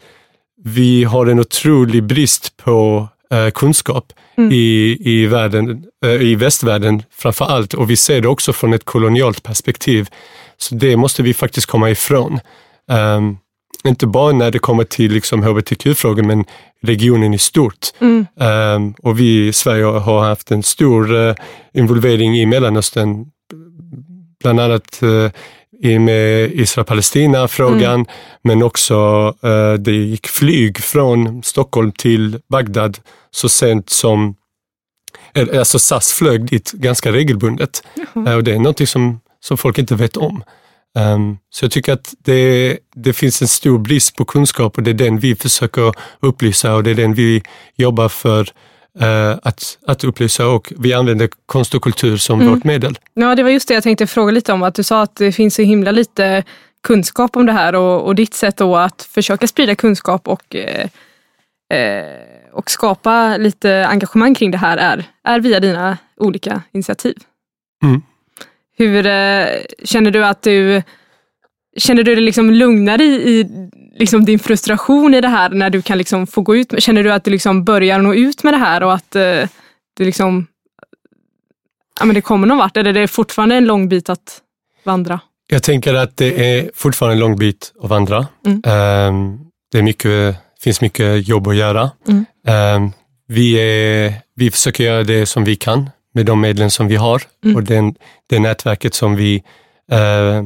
vi 0.64 1.04
har 1.04 1.26
en 1.26 1.40
otrolig 1.40 2.04
brist 2.04 2.56
på 2.56 3.08
eh, 3.30 3.50
kunskap 3.50 4.12
Mm. 4.38 4.52
i, 4.52 4.98
i, 5.00 5.26
världen, 5.26 5.84
eh, 6.04 6.22
i 6.22 6.34
västvärlden 6.34 7.02
framför 7.10 7.44
allt 7.44 7.74
och 7.74 7.90
vi 7.90 7.96
ser 7.96 8.20
det 8.20 8.28
också 8.28 8.52
från 8.52 8.72
ett 8.72 8.84
kolonialt 8.84 9.42
perspektiv. 9.42 10.08
Så 10.56 10.74
det 10.74 10.96
måste 10.96 11.22
vi 11.22 11.34
faktiskt 11.34 11.66
komma 11.66 11.90
ifrån. 11.90 12.40
Ehm, 12.90 13.36
inte 13.84 14.06
bara 14.06 14.32
när 14.32 14.50
det 14.50 14.58
kommer 14.58 14.84
till 14.84 15.12
liksom 15.12 15.42
hbtq-frågor 15.42 16.22
men 16.22 16.44
regionen 16.82 17.34
i 17.34 17.38
stort. 17.38 17.78
Mm. 18.00 18.26
Ehm, 18.40 18.94
och 19.02 19.20
vi 19.20 19.48
i 19.48 19.52
Sverige 19.52 19.84
har 19.84 20.24
haft 20.24 20.50
en 20.50 20.62
stor 20.62 21.16
eh, 21.16 21.34
involvering 21.74 22.38
i 22.38 22.46
Mellanöstern, 22.46 23.26
bland 24.40 24.60
annat 24.60 25.02
eh, 25.02 25.30
i 25.82 25.98
med 25.98 26.50
Israel-Palestina-frågan, 26.52 28.06
men 28.42 28.62
också 28.62 28.94
eh, 29.42 29.72
det 29.72 29.92
gick 29.92 30.26
flyg 30.28 30.78
från 30.78 31.42
Stockholm 31.42 31.92
till 31.92 32.38
Bagdad 32.48 32.98
så 33.30 33.48
sent 33.48 33.90
som, 33.90 34.34
alltså 35.34 35.78
SAS 35.78 36.12
flög 36.12 36.44
dit 36.50 36.72
ganska 36.72 37.12
regelbundet. 37.12 37.82
Eh, 38.26 38.34
och 38.34 38.44
det 38.44 38.52
är 38.52 38.58
någonting 38.58 38.86
som, 38.86 39.20
som 39.40 39.56
folk 39.56 39.78
inte 39.78 39.94
vet 39.94 40.16
om. 40.16 40.44
Ehm, 40.98 41.36
så 41.50 41.64
jag 41.64 41.72
tycker 41.72 41.92
att 41.92 42.14
det, 42.18 42.78
det 42.94 43.12
finns 43.12 43.42
en 43.42 43.48
stor 43.48 43.78
brist 43.78 44.16
på 44.16 44.24
kunskap 44.24 44.76
och 44.76 44.82
det 44.82 44.90
är 44.90 44.94
den 44.94 45.18
vi 45.18 45.36
försöker 45.36 45.92
upplysa 46.20 46.74
och 46.74 46.82
det 46.84 46.90
är 46.90 46.94
den 46.94 47.14
vi 47.14 47.42
jobbar 47.76 48.08
för 48.08 48.48
att, 49.42 49.78
att 49.86 50.04
upplysa 50.04 50.46
och 50.46 50.72
vi 50.78 50.92
använder 50.92 51.28
konst 51.46 51.74
och 51.74 51.82
kultur 51.82 52.16
som 52.16 52.40
Mm. 52.40 52.54
vårt 52.54 52.64
medel. 52.64 52.98
Ja, 53.14 53.34
det 53.34 53.42
var 53.42 53.50
just 53.50 53.68
det 53.68 53.74
jag 53.74 53.82
tänkte 53.82 54.06
fråga 54.06 54.32
lite 54.32 54.52
om. 54.52 54.62
Att 54.62 54.74
du 54.74 54.82
sa 54.82 55.02
att 55.02 55.16
det 55.16 55.32
finns 55.32 55.54
så 55.54 55.62
himla 55.62 55.90
lite 55.90 56.44
kunskap 56.82 57.36
om 57.36 57.46
det 57.46 57.52
här 57.52 57.74
och, 57.74 58.06
och 58.06 58.14
ditt 58.14 58.34
sätt 58.34 58.56
då 58.56 58.76
att 58.76 59.02
försöka 59.02 59.46
sprida 59.46 59.74
kunskap 59.74 60.28
och, 60.28 60.56
eh, 60.56 60.88
eh, 61.78 62.04
och 62.52 62.70
skapa 62.70 63.36
lite 63.36 63.86
engagemang 63.86 64.34
kring 64.34 64.50
det 64.50 64.58
här 64.58 64.76
är, 64.76 65.04
är 65.24 65.40
via 65.40 65.60
dina 65.60 65.98
olika 66.16 66.62
initiativ. 66.72 67.16
Mm. 67.84 68.02
Hur 68.76 69.06
eh, 69.06 69.46
känner 69.84 70.10
du 70.10 70.24
att 70.24 70.42
du 70.42 70.82
Känner 71.76 72.02
du 72.02 72.14
dig 72.14 72.24
liksom 72.24 72.50
lugnare 72.50 73.04
i, 73.04 73.30
i 73.30 73.46
liksom 73.98 74.24
din 74.24 74.38
frustration 74.38 75.14
i 75.14 75.20
det 75.20 75.28
här 75.28 75.48
när 75.50 75.70
du 75.70 75.82
kan 75.82 75.98
liksom 75.98 76.26
få 76.26 76.40
gå 76.42 76.56
ut? 76.56 76.72
med- 76.72 76.82
Känner 76.82 77.02
du 77.04 77.12
att 77.12 77.24
du 77.24 77.30
liksom 77.30 77.64
börjar 77.64 77.98
nå 77.98 78.14
ut 78.14 78.42
med 78.42 78.52
det 78.52 78.58
här 78.58 78.82
och 78.82 78.92
att 78.94 79.16
eh, 79.16 79.22
det 79.96 80.04
liksom 80.04 80.46
ja, 82.00 82.04
men 82.06 82.14
det 82.14 82.20
kommer 82.20 82.46
någon 82.46 82.58
vart? 82.58 82.76
Eller 82.76 82.90
är 82.90 83.00
det 83.00 83.08
fortfarande 83.08 83.54
en 83.54 83.64
lång 83.66 83.88
bit 83.88 84.08
att 84.08 84.40
vandra? 84.84 85.20
Jag 85.50 85.62
tänker 85.62 85.94
att 85.94 86.16
det 86.16 86.58
är 86.58 86.70
fortfarande 86.74 87.14
en 87.14 87.20
lång 87.20 87.36
bit 87.38 87.72
att 87.82 87.90
vandra. 87.90 88.26
Mm. 88.46 88.62
Ehm, 88.66 89.38
det 89.72 89.78
är 89.78 89.82
mycket, 89.82 90.36
finns 90.60 90.80
mycket 90.80 91.28
jobb 91.28 91.48
att 91.48 91.56
göra. 91.56 91.90
Mm. 92.08 92.24
Ehm, 92.46 92.90
vi, 93.28 93.52
är, 93.54 94.14
vi 94.36 94.50
försöker 94.50 94.84
göra 94.84 95.02
det 95.04 95.26
som 95.26 95.44
vi 95.44 95.56
kan 95.56 95.90
med 96.14 96.26
de 96.26 96.40
medlen 96.40 96.70
som 96.70 96.88
vi 96.88 96.96
har 96.96 97.22
Mm. 97.44 97.56
och 97.56 97.62
den, 97.62 97.94
det 98.28 98.38
nätverket 98.38 98.94
som 98.94 99.16
vi, 99.16 99.42
eh, 99.90 100.42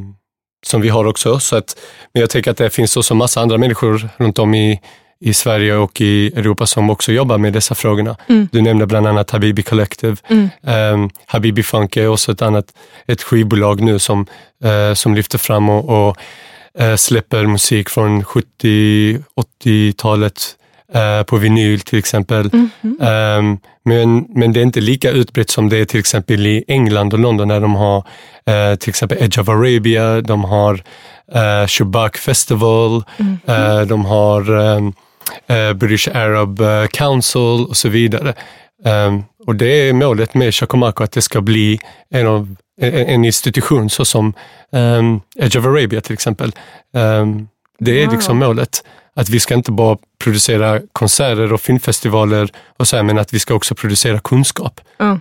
som 0.62 0.80
vi 0.80 0.88
har 0.88 1.04
också. 1.04 1.40
Så 1.40 1.56
att, 1.56 1.76
men 2.12 2.20
jag 2.20 2.30
tänker 2.30 2.50
att 2.50 2.56
det 2.56 2.70
finns 2.70 2.96
också 2.96 3.14
massa 3.14 3.40
andra 3.40 3.58
människor 3.58 4.08
runt 4.16 4.38
om 4.38 4.54
i, 4.54 4.80
i 5.20 5.34
Sverige 5.34 5.74
och 5.74 6.00
i 6.00 6.26
Europa 6.26 6.66
som 6.66 6.90
också 6.90 7.12
jobbar 7.12 7.38
med 7.38 7.52
dessa 7.52 7.74
frågorna. 7.74 8.16
Mm. 8.28 8.48
Du 8.52 8.62
nämnde 8.62 8.86
bland 8.86 9.06
annat 9.06 9.30
Habibi 9.30 9.62
Collective. 9.62 10.16
Mm. 10.28 10.48
Um, 10.94 11.10
Habibi 11.26 11.62
Funk 11.62 11.96
är 11.96 12.08
också 12.08 12.32
ett 12.32 12.42
annat 12.42 12.66
ett 13.06 13.22
skivbolag 13.22 13.80
nu 13.80 13.98
som, 13.98 14.26
eh, 14.64 14.94
som 14.94 15.14
lyfter 15.14 15.38
fram 15.38 15.70
och, 15.70 16.08
och 16.08 16.16
eh, 16.82 16.96
släpper 16.96 17.46
musik 17.46 17.88
från 17.88 18.24
70-80-talet 18.24 20.56
eh, 20.94 21.22
på 21.22 21.36
vinyl 21.36 21.80
till 21.80 21.98
exempel. 21.98 22.50
Mhm. 22.52 22.96
Um, 23.00 23.58
men, 23.84 24.26
men 24.28 24.52
det 24.52 24.60
är 24.60 24.64
inte 24.64 24.80
lika 24.80 25.10
utbrett 25.10 25.50
som 25.50 25.68
det 25.68 25.76
är 25.78 25.84
till 25.84 26.00
exempel 26.00 26.46
i 26.46 26.64
England 26.68 27.12
och 27.12 27.18
London 27.18 27.48
där 27.48 27.60
de 27.60 27.74
har 27.74 27.96
eh, 28.46 28.74
till 28.74 28.88
exempel 28.90 29.18
Edge 29.22 29.38
of 29.38 29.48
Arabia, 29.48 30.20
de 30.20 30.44
har 30.44 30.74
uh, 31.36 31.66
Shabak 31.66 32.16
Festival, 32.16 33.04
Mhm. 33.18 33.38
eh, 33.46 33.80
de 33.80 34.04
har 34.04 34.50
eh, 35.46 35.72
British 35.72 36.08
Arab 36.16 36.60
eh, 36.60 36.86
Council 36.86 37.66
och 37.68 37.76
så 37.76 37.88
vidare. 37.88 38.34
Ehm, 38.84 39.22
och 39.46 39.54
det 39.56 39.88
är 39.88 39.92
målet 39.92 40.34
med 40.34 40.54
Chacomaco, 40.54 41.04
att 41.04 41.12
det 41.12 41.22
ska 41.22 41.40
bli 41.40 41.78
en, 42.10 42.26
av, 42.26 42.56
en, 42.80 43.24
institution 43.24 43.90
så 43.90 44.04
som 44.04 44.34
um, 44.72 45.20
Edge 45.38 45.56
of 45.56 45.66
Arabia 45.66 46.00
till 46.00 46.12
exempel. 46.12 46.52
Ehm, 46.96 47.48
det 47.78 48.02
är 48.02 48.06
Wow. 48.06 48.14
liksom 48.14 48.38
målet. 48.38 48.84
Att 49.14 49.28
vi 49.28 49.40
ska 49.40 49.54
inte 49.54 49.72
bara 49.72 49.98
producera 50.18 50.80
konserter 50.92 51.52
och 51.52 51.60
filmfestivaler 51.60 52.50
och 52.76 52.88
så 52.88 52.96
här, 52.96 53.02
men 53.02 53.18
att 53.18 53.34
vi 53.34 53.38
ska 53.38 53.54
också 53.54 53.74
producera 53.74 54.18
kunskap. 54.18 54.80
Ja. 54.96 55.20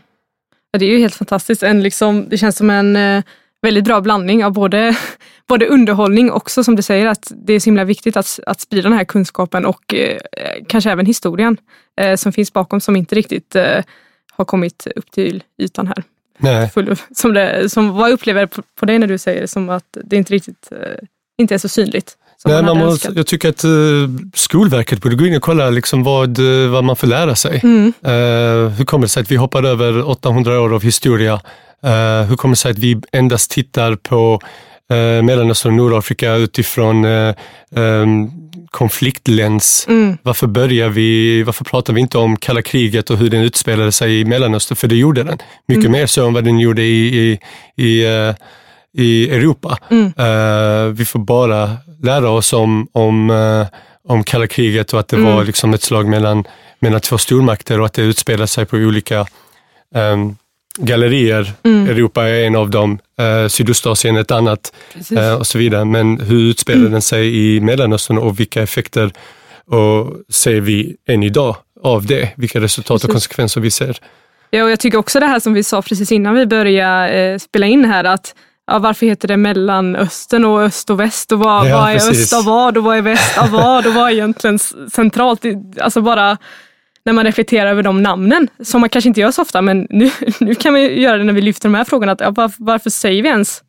Ja, 0.71 0.79
det 0.79 0.85
är 0.85 0.89
ju 0.89 0.99
helt 0.99 1.15
fantastiskt. 1.15 1.63
En 1.63 1.83
liksom, 1.83 2.29
det 2.29 2.37
känns 2.37 2.57
som 2.57 2.69
en 2.69 2.95
eh, 2.95 3.23
väldigt 3.61 3.83
bra 3.83 4.01
blandning 4.01 4.45
av 4.45 4.53
både, 4.53 4.97
både 5.47 5.67
underhållning 5.67 6.31
också 6.31 6.63
som 6.63 6.75
du 6.75 6.81
säger 6.81 7.05
att 7.05 7.31
det 7.35 7.53
är 7.53 7.59
så 7.59 7.65
himla 7.65 7.83
viktigt 7.83 8.17
att, 8.17 8.39
att 8.45 8.61
sprida 8.61 8.89
den 8.89 8.97
här 8.97 9.03
kunskapen 9.03 9.65
och 9.65 9.93
eh, 9.93 10.19
kanske 10.67 10.91
även 10.91 11.05
historien 11.05 11.57
eh, 12.01 12.15
som 12.15 12.33
finns 12.33 12.53
bakom 12.53 12.81
som 12.81 12.95
inte 12.95 13.15
riktigt 13.15 13.55
eh, 13.55 13.83
har 14.31 14.45
kommit 14.45 14.87
upp 14.95 15.11
till 15.11 15.43
ytan 15.57 15.87
här. 15.87 16.03
Nej. 16.37 16.69
Full, 16.69 16.95
som 17.15 17.33
det, 17.33 17.69
som, 17.69 17.89
vad 17.89 18.11
upplever 18.11 18.45
på, 18.45 18.61
på 18.75 18.85
dig 18.85 18.99
när 18.99 19.07
du 19.07 19.17
säger 19.17 19.47
som 19.47 19.69
att 19.69 19.97
det 20.03 20.15
inte 20.15 20.33
riktigt 20.33 20.71
eh, 20.71 21.07
inte 21.37 21.53
är 21.53 21.57
så 21.57 21.69
synligt? 21.69 22.17
Som 22.41 22.51
Nej, 22.51 22.63
man 22.63 22.77
man 22.77 22.87
önskat. 22.87 23.13
jag 23.15 23.27
tycker 23.27 23.49
att 23.49 23.63
eh, 23.63 23.71
Skolverket 24.33 25.01
borde 25.01 25.15
gå 25.15 25.25
in 25.25 25.35
och 25.35 25.41
kolla 25.41 25.69
liksom 25.69 26.03
vad, 26.03 26.39
eh, 26.63 26.69
vad 26.69 26.83
man 26.83 26.95
får 26.95 27.07
lära 27.07 27.35
sig. 27.35 27.59
Mm, 27.63 27.93
Eh, 28.05 28.69
hur 28.69 28.85
kommer 28.85 29.05
det 29.05 29.09
sig 29.09 29.21
att 29.21 29.31
vi 29.31 29.35
hoppar 29.35 29.63
över 29.63 30.09
800 30.09 30.61
år 30.61 30.73
av 30.73 30.83
historia? 30.83 31.33
Eh, 31.83 32.23
hur 32.29 32.35
kommer 32.35 32.51
det 32.55 32.59
sig 32.59 32.71
att 32.71 32.77
vi 32.79 33.01
endast 33.11 33.51
tittar 33.51 33.95
på 33.95 34.39
uh, 34.93 35.21
Mellanöstern 35.23 35.71
och 35.71 35.77
Nordafrika 35.77 36.33
utifrån 36.35 37.05
uh, 37.05 37.33
konfliktläns? 38.71 39.85
mm, 39.89 40.17
Varför 40.23 40.47
börjar 40.47 40.89
vi, 40.89 41.43
varför 41.43 41.63
pratar 41.65 41.93
vi 41.93 42.01
inte 42.01 42.17
om 42.17 42.37
kalla 42.37 42.61
kriget 42.61 43.09
och 43.09 43.17
hur 43.17 43.29
den 43.29 43.41
utspelade 43.41 43.91
sig 43.91 44.19
i 44.19 44.25
Mellanöstern? 44.25 44.75
För 44.75 44.87
det 44.87 44.95
gjorde 44.95 45.23
den. 45.23 45.37
Mycket 45.67 45.85
Mm. 45.85 45.91
mer 45.99 46.05
så 46.07 46.27
än 46.27 46.33
vad 46.33 46.43
den 46.43 46.59
gjorde 46.59 46.81
i, 46.81 47.17
i, 47.17 47.39
i, 47.85 48.05
eh, 48.05 48.35
i 48.97 49.29
Europa. 49.29 49.77
mm, 49.91 50.05
Eh, 50.05 50.85
vi 50.93 51.05
får 51.05 51.19
bara 51.19 51.69
lära 52.03 52.29
oss 52.29 52.53
om, 52.53 52.87
om, 52.91 53.29
eh, 53.29 53.67
om 54.07 54.23
kalla 54.23 54.47
kriget 54.47 54.93
och 54.93 54.99
att 54.99 55.07
det 55.07 55.17
Mm. 55.17 55.35
var 55.35 55.43
liksom 55.43 55.73
ett 55.73 55.81
slag 55.81 56.07
mellan, 56.07 56.43
mellan 56.79 57.01
två 57.01 57.17
stormakter 57.17 57.79
och 57.79 57.85
att 57.85 57.93
det 57.93 58.01
utspelar 58.01 58.45
sig 58.45 58.65
på 58.65 58.77
olika 58.77 59.25
ehm, 59.95 60.35
gallerier. 60.77 61.53
mm. 61.63 61.89
Europa 61.89 62.27
är 62.27 62.43
en 62.43 62.55
av 62.55 62.69
dem, 62.69 62.99
uh, 63.21 63.47
Sydostasien 63.47 64.17
ett 64.17 64.31
annat 64.31 64.73
eh, 65.17 65.33
och 65.33 65.47
så 65.47 65.57
vidare. 65.57 65.85
Men 65.85 66.19
hur 66.19 66.39
utspelar 66.39 66.89
den 66.89 67.01
sig 67.01 67.55
i 67.55 67.59
Mellanöstern 67.59 68.17
och 68.17 68.39
vilka 68.39 68.61
effekter 68.61 69.11
och 69.65 70.13
ser 70.29 70.61
vi 70.61 70.95
än 71.07 71.23
idag 71.23 71.55
av 71.83 72.05
det? 72.05 72.29
Vilka 72.37 72.59
resultat 72.59 72.89
och 72.95 73.01
Precis. 73.01 73.13
konsekvenser 73.13 73.61
vi 73.61 73.71
ser. 73.71 73.97
Ja, 74.49 74.63
och 74.63 74.71
jag 74.71 74.79
tycker 74.79 74.97
också 74.97 75.19
det 75.19 75.25
här 75.25 75.39
som 75.39 75.53
vi 75.53 75.63
sa 75.63 75.81
precis 75.81 76.11
innan 76.11 76.35
vi 76.35 76.45
började 76.45 77.09
eh, 77.09 77.37
spela 77.37 77.65
in 77.65 77.85
här 77.85 78.03
att 78.03 78.35
ja, 78.71 78.79
varför 78.79 79.05
heter 79.05 79.27
det 79.27 79.37
Mellanöstern 79.37 80.45
och 80.45 80.61
öst 80.61 80.89
och 80.89 80.99
väst 80.99 81.31
och 81.31 81.39
vad, 81.39 81.69
Ja, 81.69 81.77
vad 81.77 81.89
är 81.89 81.93
precis. 81.93 82.23
öst 82.23 82.33
av 82.33 82.45
vad 82.45 82.77
och 82.77 82.83
vad 82.83 82.97
är 82.97 83.01
väst 83.01 83.37
av 83.37 83.49
vad 83.49 83.87
och 83.87 83.93
vad 83.93 84.07
är 84.07 84.13
egentligen 84.13 84.59
centralt? 84.93 85.45
Alltså 85.81 86.01
bara 86.01 86.37
när 87.05 87.13
man 87.13 87.25
reflekterar 87.25 87.71
över 87.71 87.83
de 87.83 88.03
namnen, 88.03 88.47
som 88.63 88.81
man 88.81 88.89
kanske 88.89 89.07
inte 89.07 89.21
gör 89.21 89.31
så 89.31 89.41
ofta, 89.41 89.61
men 89.61 89.87
nu, 89.89 90.11
nu 90.39 90.55
kan 90.55 90.73
vi 90.73 91.01
göra 91.01 91.17
det 91.17 91.23
när 91.23 91.33
vi 91.33 91.41
lyfter 91.41 91.69
de 91.69 91.75
här 91.75 91.83
frågorna. 91.83 92.11
Att, 92.11 92.19
ja, 92.19 92.31
varför, 92.31 92.63
varför 92.63 92.89
säger 92.89 93.23
vi 93.23 93.29
ens 93.29 93.63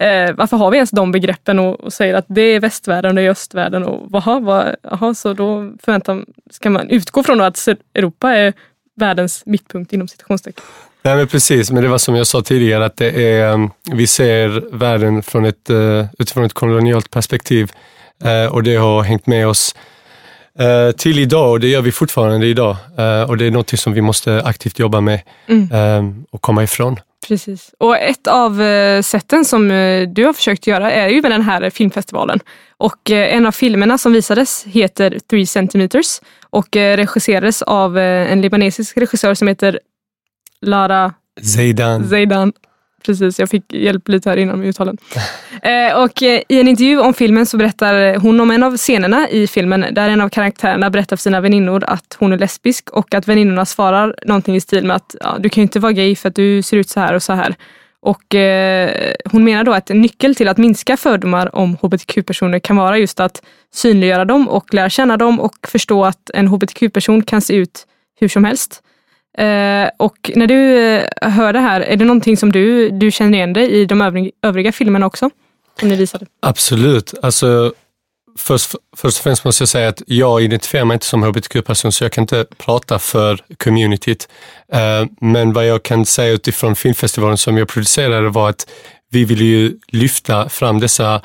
Eh, 0.00 0.34
varför 0.34 0.56
har 0.56 0.70
vi 0.70 0.76
ens 0.76 0.90
de 0.90 1.12
begreppen 1.12 1.58
och, 1.58 1.80
och, 1.80 1.92
säger 1.92 2.14
att 2.14 2.24
det 2.28 2.40
är 2.42 2.60
västvärlden 2.60 3.10
och 3.10 3.14
det 3.14 3.22
är 3.22 3.30
östvärlden 3.30 3.84
och 3.84 4.10
vad, 4.10 4.76
aha, 4.82 5.14
så 5.14 5.32
då 5.32 5.72
förväntar, 5.82 6.24
ska 6.50 6.70
man 6.70 6.90
utgå 6.90 7.22
från 7.22 7.40
att 7.40 7.68
Europa 7.94 8.34
är 8.34 8.52
världens 8.94 9.42
mittpunkt 9.46 9.92
inom 9.92 10.08
citationstecken. 10.08 10.64
Nej 11.02 11.16
men 11.16 11.26
precis, 11.26 11.70
men 11.70 11.82
det 11.82 11.88
var 11.88 11.98
som 11.98 12.14
jag 12.14 12.26
sa 12.26 12.42
tidigare 12.42 12.84
att 12.84 12.96
det 12.96 13.10
är, 13.10 13.52
um, 13.52 13.70
vi 13.92 14.06
ser 14.06 14.76
världen 14.76 15.22
från 15.22 15.44
ett, 15.44 15.70
uh, 15.70 16.04
utifrån 16.18 16.44
ett 16.44 16.52
kolonialt 16.52 17.10
perspektiv 17.10 17.72
uh, 18.24 18.52
och 18.54 18.62
det 18.62 18.76
har 18.76 19.02
hängt 19.02 19.26
med 19.26 19.48
oss 19.48 19.74
uh, 20.60 20.90
till 20.90 21.18
idag 21.18 21.50
och 21.50 21.60
det 21.60 21.68
gör 21.68 21.82
vi 21.82 21.92
fortfarande 21.92 22.46
idag. 22.46 22.76
Och 23.28 23.36
det 23.36 23.46
är 23.46 23.50
något 23.50 23.70
som 23.70 23.92
vi 23.92 24.00
måste 24.00 24.42
aktivt 24.42 24.78
jobba 24.78 25.00
med 25.00 25.20
mm. 25.46 26.24
Och 26.30 26.42
komma 26.42 26.62
ifrån. 26.62 26.96
Precis. 27.28 27.70
Och 27.78 27.96
ett 27.96 28.26
av 28.26 28.62
sätten 29.02 29.44
som 29.44 29.68
du 30.14 30.24
har 30.24 30.32
försökt 30.32 30.66
göra 30.66 30.90
är 30.90 31.08
ju 31.08 31.22
med 31.22 31.30
den 31.30 31.42
här 31.42 31.70
filmfestivalen. 31.70 32.40
Och 32.76 33.10
en 33.10 33.46
av 33.46 33.52
filmerna 33.52 33.98
som 33.98 34.12
visades 34.12 34.64
heter 34.64 35.18
Three 35.30 35.46
centimeters 35.46 36.20
och 36.50 36.68
regisserades 36.72 37.62
av 37.62 37.98
en 37.98 38.40
libanesisk 38.40 38.96
regissör 38.96 39.34
som 39.34 39.48
heter 39.48 39.80
Lara 40.60 41.14
Zeidan. 41.42 42.08
Zeidan. 42.08 42.52
Precis, 43.06 43.38
jag 43.38 43.50
fick 43.50 43.72
hjälp 43.72 44.08
lite 44.08 44.30
här 44.30 44.36
innan 44.36 44.58
med 44.58 44.68
uttalen. 44.68 44.98
eh, 45.62 46.02
och 46.02 46.22
eh, 46.22 46.42
I 46.48 46.60
en 46.60 46.68
intervju 46.68 47.00
om 47.00 47.14
filmen 47.14 47.46
så 47.46 47.56
berättar 47.56 48.16
hon 48.16 48.40
om 48.40 48.50
en 48.50 48.62
av 48.62 48.76
scenerna 48.76 49.28
i 49.28 49.46
filmen 49.46 49.86
där 49.92 50.08
en 50.08 50.20
av 50.20 50.28
karaktärerna 50.28 50.90
berättar 50.90 51.16
för 51.16 51.22
sina 51.22 51.40
väninnor 51.40 51.84
att 51.84 52.16
hon 52.18 52.32
är 52.32 52.38
lesbisk 52.38 52.90
och 52.90 53.14
att 53.14 53.28
väninnorna 53.28 53.66
svarar 53.66 54.14
någonting 54.26 54.56
i 54.56 54.60
stil 54.60 54.86
med 54.86 54.96
att 54.96 55.14
ja, 55.20 55.36
du 55.38 55.48
kan 55.48 55.62
ju 55.62 55.62
inte 55.62 55.80
vara 55.80 55.92
gay 55.92 56.16
för 56.16 56.28
att 56.28 56.34
du 56.34 56.62
ser 56.62 56.76
ut 56.76 56.88
så 56.88 57.00
här 57.00 57.14
och 57.14 57.22
så 57.22 57.32
här. 57.32 57.54
Och 58.00 58.34
eh, 58.34 59.14
Hon 59.24 59.44
menar 59.44 59.64
då 59.64 59.72
att 59.72 59.90
en 59.90 60.00
nyckel 60.00 60.34
till 60.34 60.48
att 60.48 60.58
minska 60.58 60.96
fördomar 60.96 61.56
om 61.56 61.76
hbtq-personer 61.82 62.58
kan 62.58 62.76
vara 62.76 62.98
just 62.98 63.20
att 63.20 63.42
synliggöra 63.74 64.24
dem 64.24 64.48
och 64.48 64.74
lära 64.74 64.90
känna 64.90 65.16
dem 65.16 65.40
och 65.40 65.56
förstå 65.68 66.04
att 66.04 66.30
en 66.34 66.48
hbtq-person 66.48 67.22
kan 67.22 67.40
se 67.40 67.54
ut 67.54 67.86
hur 68.20 68.28
som 68.28 68.44
helst. 68.44 68.82
Eh, 69.38 69.90
och 69.96 70.30
när 70.34 70.46
du 70.46 70.78
eh, 70.78 71.30
hör 71.30 71.52
det 71.52 71.58
här, 71.58 71.80
är 71.80 71.96
det 71.96 72.04
någonting 72.04 72.36
som 72.36 72.52
du, 72.52 72.90
du 72.90 73.10
känner 73.10 73.38
igen 73.38 73.52
dig 73.52 73.70
i 73.70 73.84
de 73.84 74.00
övriga, 74.00 74.30
övriga 74.42 74.72
filmerna 74.72 75.06
också? 75.06 75.30
Som 75.80 75.88
ni 75.88 75.96
visade? 75.96 76.26
Absolut. 76.42 77.14
Alltså, 77.22 77.72
först, 78.38 78.74
först 78.96 79.18
och 79.18 79.22
främst 79.22 79.44
måste 79.44 79.62
jag 79.62 79.68
säga 79.68 79.88
att 79.88 80.02
jag 80.06 80.42
identifierar 80.42 80.84
mig 80.84 80.94
inte 80.94 81.06
som 81.06 81.22
hbtq-person 81.22 81.92
så 81.92 82.04
jag 82.04 82.12
kan 82.12 82.22
inte 82.22 82.46
prata 82.56 82.98
för 82.98 83.40
communityt. 83.56 84.28
Eh, 84.72 85.06
men 85.20 85.52
vad 85.52 85.66
jag 85.66 85.82
kan 85.82 86.06
säga 86.06 86.32
utifrån 86.32 86.76
filmfestivalen 86.76 87.38
som 87.38 87.58
jag 87.58 87.68
producerade 87.68 88.28
var 88.28 88.48
att 88.48 88.70
vi 89.10 89.24
vill 89.24 89.40
ju 89.40 89.78
lyfta 89.88 90.48
fram 90.48 90.80
dessa 90.80 91.20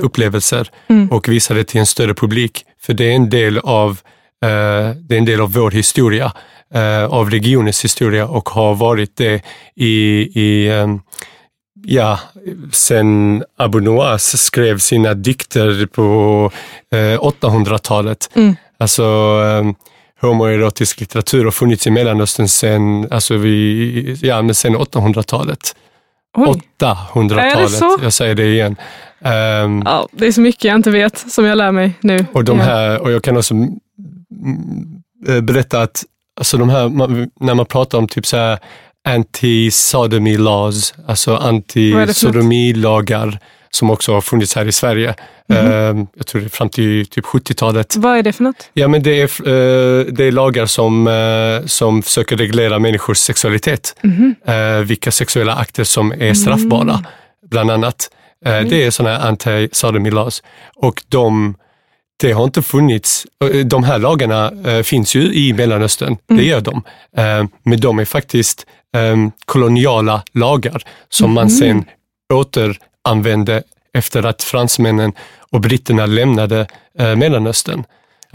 upplevelser 0.00 0.70
mm. 0.88 1.10
och 1.10 1.28
visa 1.28 1.54
det 1.54 1.64
till 1.64 1.80
en 1.80 1.86
större 1.86 2.14
publik. 2.14 2.64
För 2.80 2.94
det 2.94 3.04
är 3.04 3.16
en 3.16 3.30
del 3.30 3.58
av, 3.58 4.00
det 4.40 5.14
är 5.14 5.18
en 5.18 5.24
del 5.24 5.40
av 5.40 5.52
vår 5.52 5.70
historia 5.70 6.32
av 7.10 7.30
regionens 7.30 7.84
historia 7.84 8.26
och 8.26 8.48
har 8.48 8.74
varit 8.74 9.16
det 9.16 9.42
i, 9.76 9.92
i 10.34 10.70
um, 10.70 11.00
ja, 11.84 12.18
sen 12.72 13.42
Abu 13.56 13.80
Nuwas 13.80 14.42
skrev 14.42 14.78
sina 14.78 15.14
dikter 15.14 15.86
på 15.86 16.50
eh, 16.92 17.20
800-talet. 17.20 18.30
Mm. 18.34 18.56
Alltså 18.78 19.04
um, 19.04 19.74
homoerotisk 20.20 21.00
litteratur 21.00 21.44
har 21.44 21.50
funnits 21.50 21.86
i 21.86 21.90
Mellanöstern 21.90 22.48
sen, 22.48 23.08
alltså 23.10 23.36
vi, 23.36 24.18
ja, 24.22 24.54
sen 24.54 24.76
800-talet. 24.76 25.76
800-talet, 26.36 28.02
jag 28.02 28.12
säger 28.12 28.34
det 28.34 28.46
igen. 28.46 28.76
Um, 29.20 29.82
ja, 29.84 30.08
det 30.12 30.26
är 30.26 30.32
så 30.32 30.40
mycket 30.40 30.64
jag 30.64 30.74
inte 30.74 30.90
vet 30.90 31.32
som 31.32 31.44
jag 31.44 31.58
lär 31.58 31.72
mig 31.72 31.92
nu. 32.00 32.26
Och, 32.32 32.44
de 32.44 32.60
här, 32.60 33.00
och 33.00 33.12
jag 33.12 33.22
kan 33.22 33.36
också 33.36 33.54
berätta 35.42 35.82
att 35.82 36.04
alltså 36.36 36.56
de 36.56 36.68
här, 36.68 36.88
när 37.44 37.54
man 37.54 37.66
pratar 37.66 37.98
om 37.98 38.08
typ 38.08 38.26
så 38.26 38.36
här 38.36 38.58
anti-sodomy 39.08 40.38
laws, 40.38 40.94
alltså 41.06 41.36
anti-sodomy-lagar 41.36 43.38
som 43.70 43.90
också 43.90 44.12
har 44.12 44.20
funnits 44.20 44.54
här 44.54 44.66
i 44.66 44.72
Sverige. 44.72 45.14
Mm 45.48 45.66
-hmm. 45.66 46.06
Jag 46.16 46.26
tror 46.26 46.40
det 46.40 46.46
är 46.46 46.48
fram 46.48 46.68
till 46.68 47.06
typ 47.06 47.24
70-talet. 47.24 47.96
Vad 47.96 48.18
är 48.18 48.22
det 48.22 48.32
för 48.32 48.44
något? 48.44 48.70
Ja, 48.74 48.88
men 48.88 49.02
det 49.02 49.22
är, 49.22 49.24
eh, 49.24 50.06
det 50.06 50.24
är 50.24 50.32
lagar 50.32 50.66
som, 50.66 51.06
eh, 51.06 51.66
som 51.66 52.02
försöker 52.02 52.36
reglera 52.36 52.78
människors 52.78 53.18
sexualitet. 53.18 53.96
Mm 54.02 54.34
-hmm. 54.46 54.84
Vilka 54.84 55.10
sexuella 55.10 55.54
akter 55.54 55.84
som 55.84 56.12
är 56.12 56.34
straffbara, 56.34 56.82
mm. 56.82 57.04
bland 57.50 57.70
annat. 57.70 58.10
Mm. 58.44 58.68
Det 58.68 58.84
är 58.84 58.90
sådana 58.90 59.18
här 59.18 59.32
anti-sodomy 59.32 60.10
laws. 60.10 60.42
Och 60.76 61.02
de 61.08 61.54
det 62.16 62.32
har 62.32 62.44
inte 62.44 62.62
funnits, 62.62 63.26
eh, 63.44 63.66
de 63.66 63.84
här 63.84 63.98
lagarna 63.98 64.52
äh, 64.66 64.82
finns 64.82 65.14
ju 65.14 65.34
i 65.34 65.52
Mellanöstern, 65.52 66.16
mm. 66.30 66.42
det 66.42 66.48
gör 66.48 66.60
de. 66.60 66.82
Äh, 67.16 67.44
men 67.62 67.80
de 67.80 67.98
är 67.98 68.04
faktiskt 68.04 68.66
äh, 68.96 69.16
koloniala 69.44 70.22
lagar 70.32 70.82
som 71.08 71.24
mm. 71.24 71.34
man 71.34 71.50
sen 71.50 71.84
återanvände 72.32 73.62
efter 73.94 74.26
att 74.26 74.42
fransmännen 74.42 75.12
och 75.50 75.60
britterna 75.60 76.06
lämnade 76.06 76.66
Mellanöstern. 77.16 77.84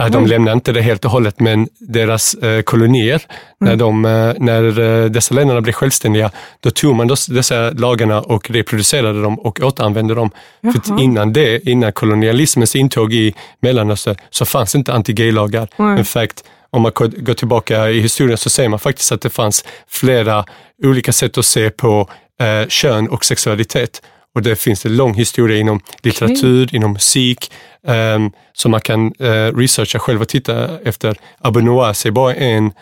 De 0.08 0.16
mm. 0.16 0.26
lämnade 0.26 0.54
inte 0.54 0.72
det 0.72 0.82
helt 0.82 1.04
och 1.04 1.10
hållet, 1.10 1.40
men 1.40 1.68
deras 1.78 2.34
eh, 2.34 2.62
kolonier, 2.62 3.22
mm. 3.60 3.70
när, 3.70 3.76
de, 3.76 4.04
eh, 4.04 4.34
när 4.38 4.80
eh, 4.80 5.10
dessa 5.10 5.34
länderna 5.34 5.60
blev 5.60 5.72
självständiga, 5.72 6.30
då 6.60 6.70
tog 6.70 6.94
man 6.94 7.06
dessa 7.28 7.70
lagarna 7.70 8.20
och 8.20 8.50
reproducerade 8.50 9.22
dem 9.22 9.38
och 9.38 9.60
återanvände 9.60 10.14
dem. 10.14 10.30
Jaha. 10.60 10.72
För 10.72 11.00
innan 11.00 11.32
det, 11.32 11.68
innan 11.68 11.92
kolonialismens 11.92 12.76
intåg 12.76 13.12
i 13.12 13.34
Mellanöstern, 13.60 14.16
så 14.30 14.44
fanns 14.44 14.74
inte 14.74 14.92
anti-gay-lagar. 14.92 15.68
Mm. 15.78 15.98
In 15.98 16.04
fact, 16.04 16.44
om 16.70 16.82
man 16.82 16.92
går 16.96 17.34
tillbaka 17.34 17.90
i 17.90 18.00
historien 18.00 18.38
så 18.38 18.50
ser 18.50 18.68
man 18.68 18.78
faktiskt 18.78 19.12
att 19.12 19.20
det 19.20 19.30
fanns 19.30 19.64
flera 19.88 20.44
olika 20.82 21.12
sätt 21.12 21.38
att 21.38 21.46
se 21.46 21.70
på 21.70 22.08
eh, 22.40 22.68
kön 22.68 23.08
och 23.08 23.24
sexualitet. 23.24 24.02
Och 24.34 24.42
det 24.42 24.56
finns 24.56 24.86
en 24.86 24.96
lång 24.96 25.14
historia 25.14 25.58
inom 25.58 25.80
litteratur, 26.02 26.64
okay. 26.64 26.76
inom 26.76 26.92
musik, 26.92 27.52
um, 27.82 28.32
som 28.52 28.70
man 28.70 28.80
kan 28.80 29.12
uh, 29.20 29.56
researcha 29.56 29.98
själv 29.98 30.22
och 30.22 30.28
titta 30.28 30.78
efter. 30.78 31.16
Abu 31.38 31.60
Nuwas 31.60 32.06
är 32.06 32.10
bara 32.10 32.34
en, 32.34 32.72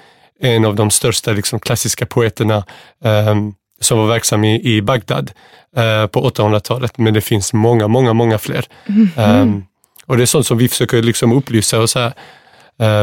en 0.40 0.64
av 0.64 0.74
de 0.74 0.90
största 0.90 1.32
liksom, 1.32 1.61
klassiska 1.61 2.06
poeterna 2.06 2.64
um, 3.04 3.54
som 3.80 3.98
var 3.98 4.06
verksam 4.06 4.44
i, 4.44 4.76
i 4.76 4.82
Bagdad 4.82 5.30
uh, 5.78 6.06
på 6.06 6.30
800-talet, 6.30 6.98
men 6.98 7.14
det 7.14 7.20
finns 7.20 7.52
många, 7.52 7.88
många, 7.88 8.12
många 8.12 8.38
fler. 8.38 8.64
Mm 8.87 9.08
-hmm. 9.16 9.42
um, 9.42 9.64
och 10.06 10.16
det 10.16 10.22
är 10.22 10.26
sånt 10.26 10.46
som 10.46 10.58
vi 10.58 10.68
försöker 10.68 11.02
liksom 11.02 11.32
upplysa 11.32 11.80
och 11.80 11.90
så 11.90 11.98
här. 11.98 12.12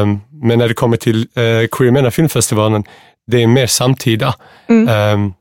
Um, 0.02 0.20
men 0.30 0.58
när 0.58 0.68
det 0.68 0.74
kommer 0.74 0.96
till 0.96 1.16
uh, 1.16 1.66
Queer 1.66 1.90
Mena 1.90 2.10
filmfestivalen, 2.10 2.84
det 3.26 3.42
är 3.42 3.46
mer 3.46 3.66
samtida. 3.66 4.34
Mm. 4.68 5.14
Um, 5.14 5.34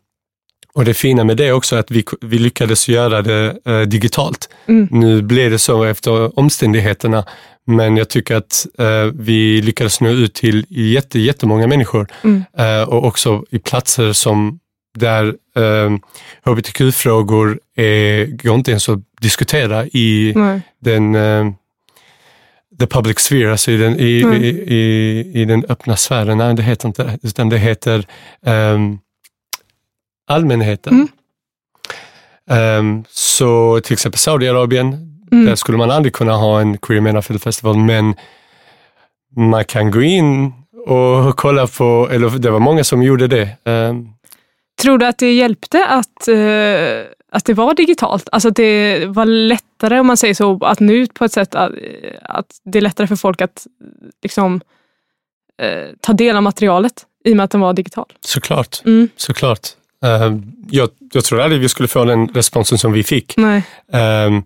och 0.75 0.85
det 0.85 0.93
fina 0.93 1.23
med 1.23 1.37
det 1.37 1.51
också 1.51 1.75
är 1.75 1.79
att 1.79 1.91
vi, 1.91 2.03
vi 2.21 2.37
lyckades 2.37 2.89
göra 2.89 3.21
det 3.21 3.57
eh, 3.65 3.81
digitalt. 3.81 4.49
Mm. 4.67 4.87
Nu 4.91 5.21
blev 5.21 5.51
det 5.51 5.59
så 5.59 5.83
efter 5.83 6.39
omständigheterna, 6.39 7.25
men 7.65 7.97
jag 7.97 8.09
tycker 8.09 8.35
att 8.35 8.67
eh, 8.79 9.05
vi 9.13 9.61
lyckades 9.61 10.01
nå 10.01 10.09
ut 10.09 10.33
till 10.33 10.65
jätte, 10.69 11.19
jättemånga 11.19 11.67
människor 11.67 12.07
mm. 12.23 12.43
eh, 12.57 12.89
och 12.89 13.05
också 13.05 13.45
i 13.49 13.59
platser 13.59 14.13
som 14.13 14.59
där 14.97 15.35
eh, 15.55 15.91
hbtq-frågor 16.43 17.59
går 18.43 18.55
inte 18.55 18.71
ens 18.71 18.89
att 18.89 18.99
diskutera 19.21 19.85
i 19.85 20.33
Nej. 20.35 20.61
den 20.79 21.15
eh, 21.15 21.45
the 22.79 22.87
public 22.87 23.19
sphere, 23.19 23.51
alltså 23.51 23.71
i 23.71 23.77
den, 23.77 23.99
i, 23.99 24.03
i, 24.03 24.73
i, 24.73 25.41
i, 25.41 25.45
den 25.45 25.65
öppna 25.69 25.95
sfären. 25.95 26.37
Nej, 26.37 26.55
det 26.55 26.63
heter 26.63 26.87
inte 26.87 27.03
det, 27.03 27.27
utan 27.27 27.49
det 27.49 27.57
heter 27.57 28.05
um, 28.41 28.99
allmänheten. 30.27 30.93
Mm. 30.93 31.07
Um, 32.49 33.03
så 33.09 33.79
till 33.83 33.93
exempel 33.93 34.19
Saudiarabien, 34.19 35.17
mm. 35.31 35.45
där 35.45 35.55
skulle 35.55 35.77
man 35.77 35.91
aldrig 35.91 36.13
kunna 36.13 36.33
ha 36.33 36.61
en 36.61 36.77
Queer 36.77 37.01
Men 37.01 37.23
Film 37.23 37.39
Festival, 37.39 37.77
men 37.77 38.15
man 39.35 39.65
kan 39.65 39.91
gå 39.91 40.01
in 40.01 40.53
och 40.85 41.37
kolla 41.37 41.67
på, 41.67 42.09
eller 42.11 42.29
det 42.29 42.51
var 42.51 42.59
många 42.59 42.83
som 42.83 43.03
gjorde 43.03 43.27
det. 43.27 43.57
Um, 43.65 44.09
Tror 44.81 44.97
du 44.97 45.05
att 45.05 45.17
det 45.17 45.33
hjälpte 45.33 45.85
att, 45.85 46.27
uh, 46.29 47.05
att 47.31 47.45
det 47.45 47.53
var 47.53 47.73
digitalt? 47.73 48.29
Alltså 48.31 48.49
att 48.49 48.55
det 48.55 49.05
var 49.05 49.25
lättare, 49.25 49.99
om 49.99 50.07
man 50.07 50.17
säger 50.17 50.33
så, 50.33 50.65
att 50.65 50.79
nå 50.79 50.93
ut 50.93 51.13
på 51.13 51.25
ett 51.25 51.33
sätt 51.33 51.55
att, 51.55 51.71
att 52.21 52.45
det 52.63 52.79
är 52.79 52.81
lättare 52.81 53.07
för 53.07 53.15
folk 53.15 53.41
att 53.41 53.67
liksom, 54.23 54.61
uh, 55.63 55.95
ta 56.01 56.13
del 56.13 56.35
av 56.35 56.43
materialet 56.43 57.05
i 57.25 57.31
och 57.31 57.37
med 57.37 57.43
att 57.43 57.51
den 57.51 57.61
var 57.61 57.73
digital? 57.73 58.05
Såklart, 58.21 58.81
mm. 58.85 59.09
såklart. 59.15 59.69
Uh, 60.05 60.39
jag, 60.69 60.89
jag, 61.13 61.23
tror 61.23 61.41
aldrig 61.41 61.61
vi 61.61 61.69
skulle 61.69 61.87
få 61.87 62.05
den 62.05 62.27
responsen 62.27 62.77
som 62.77 62.93
vi 62.93 63.03
fick. 63.03 63.37
Um, 63.37 64.43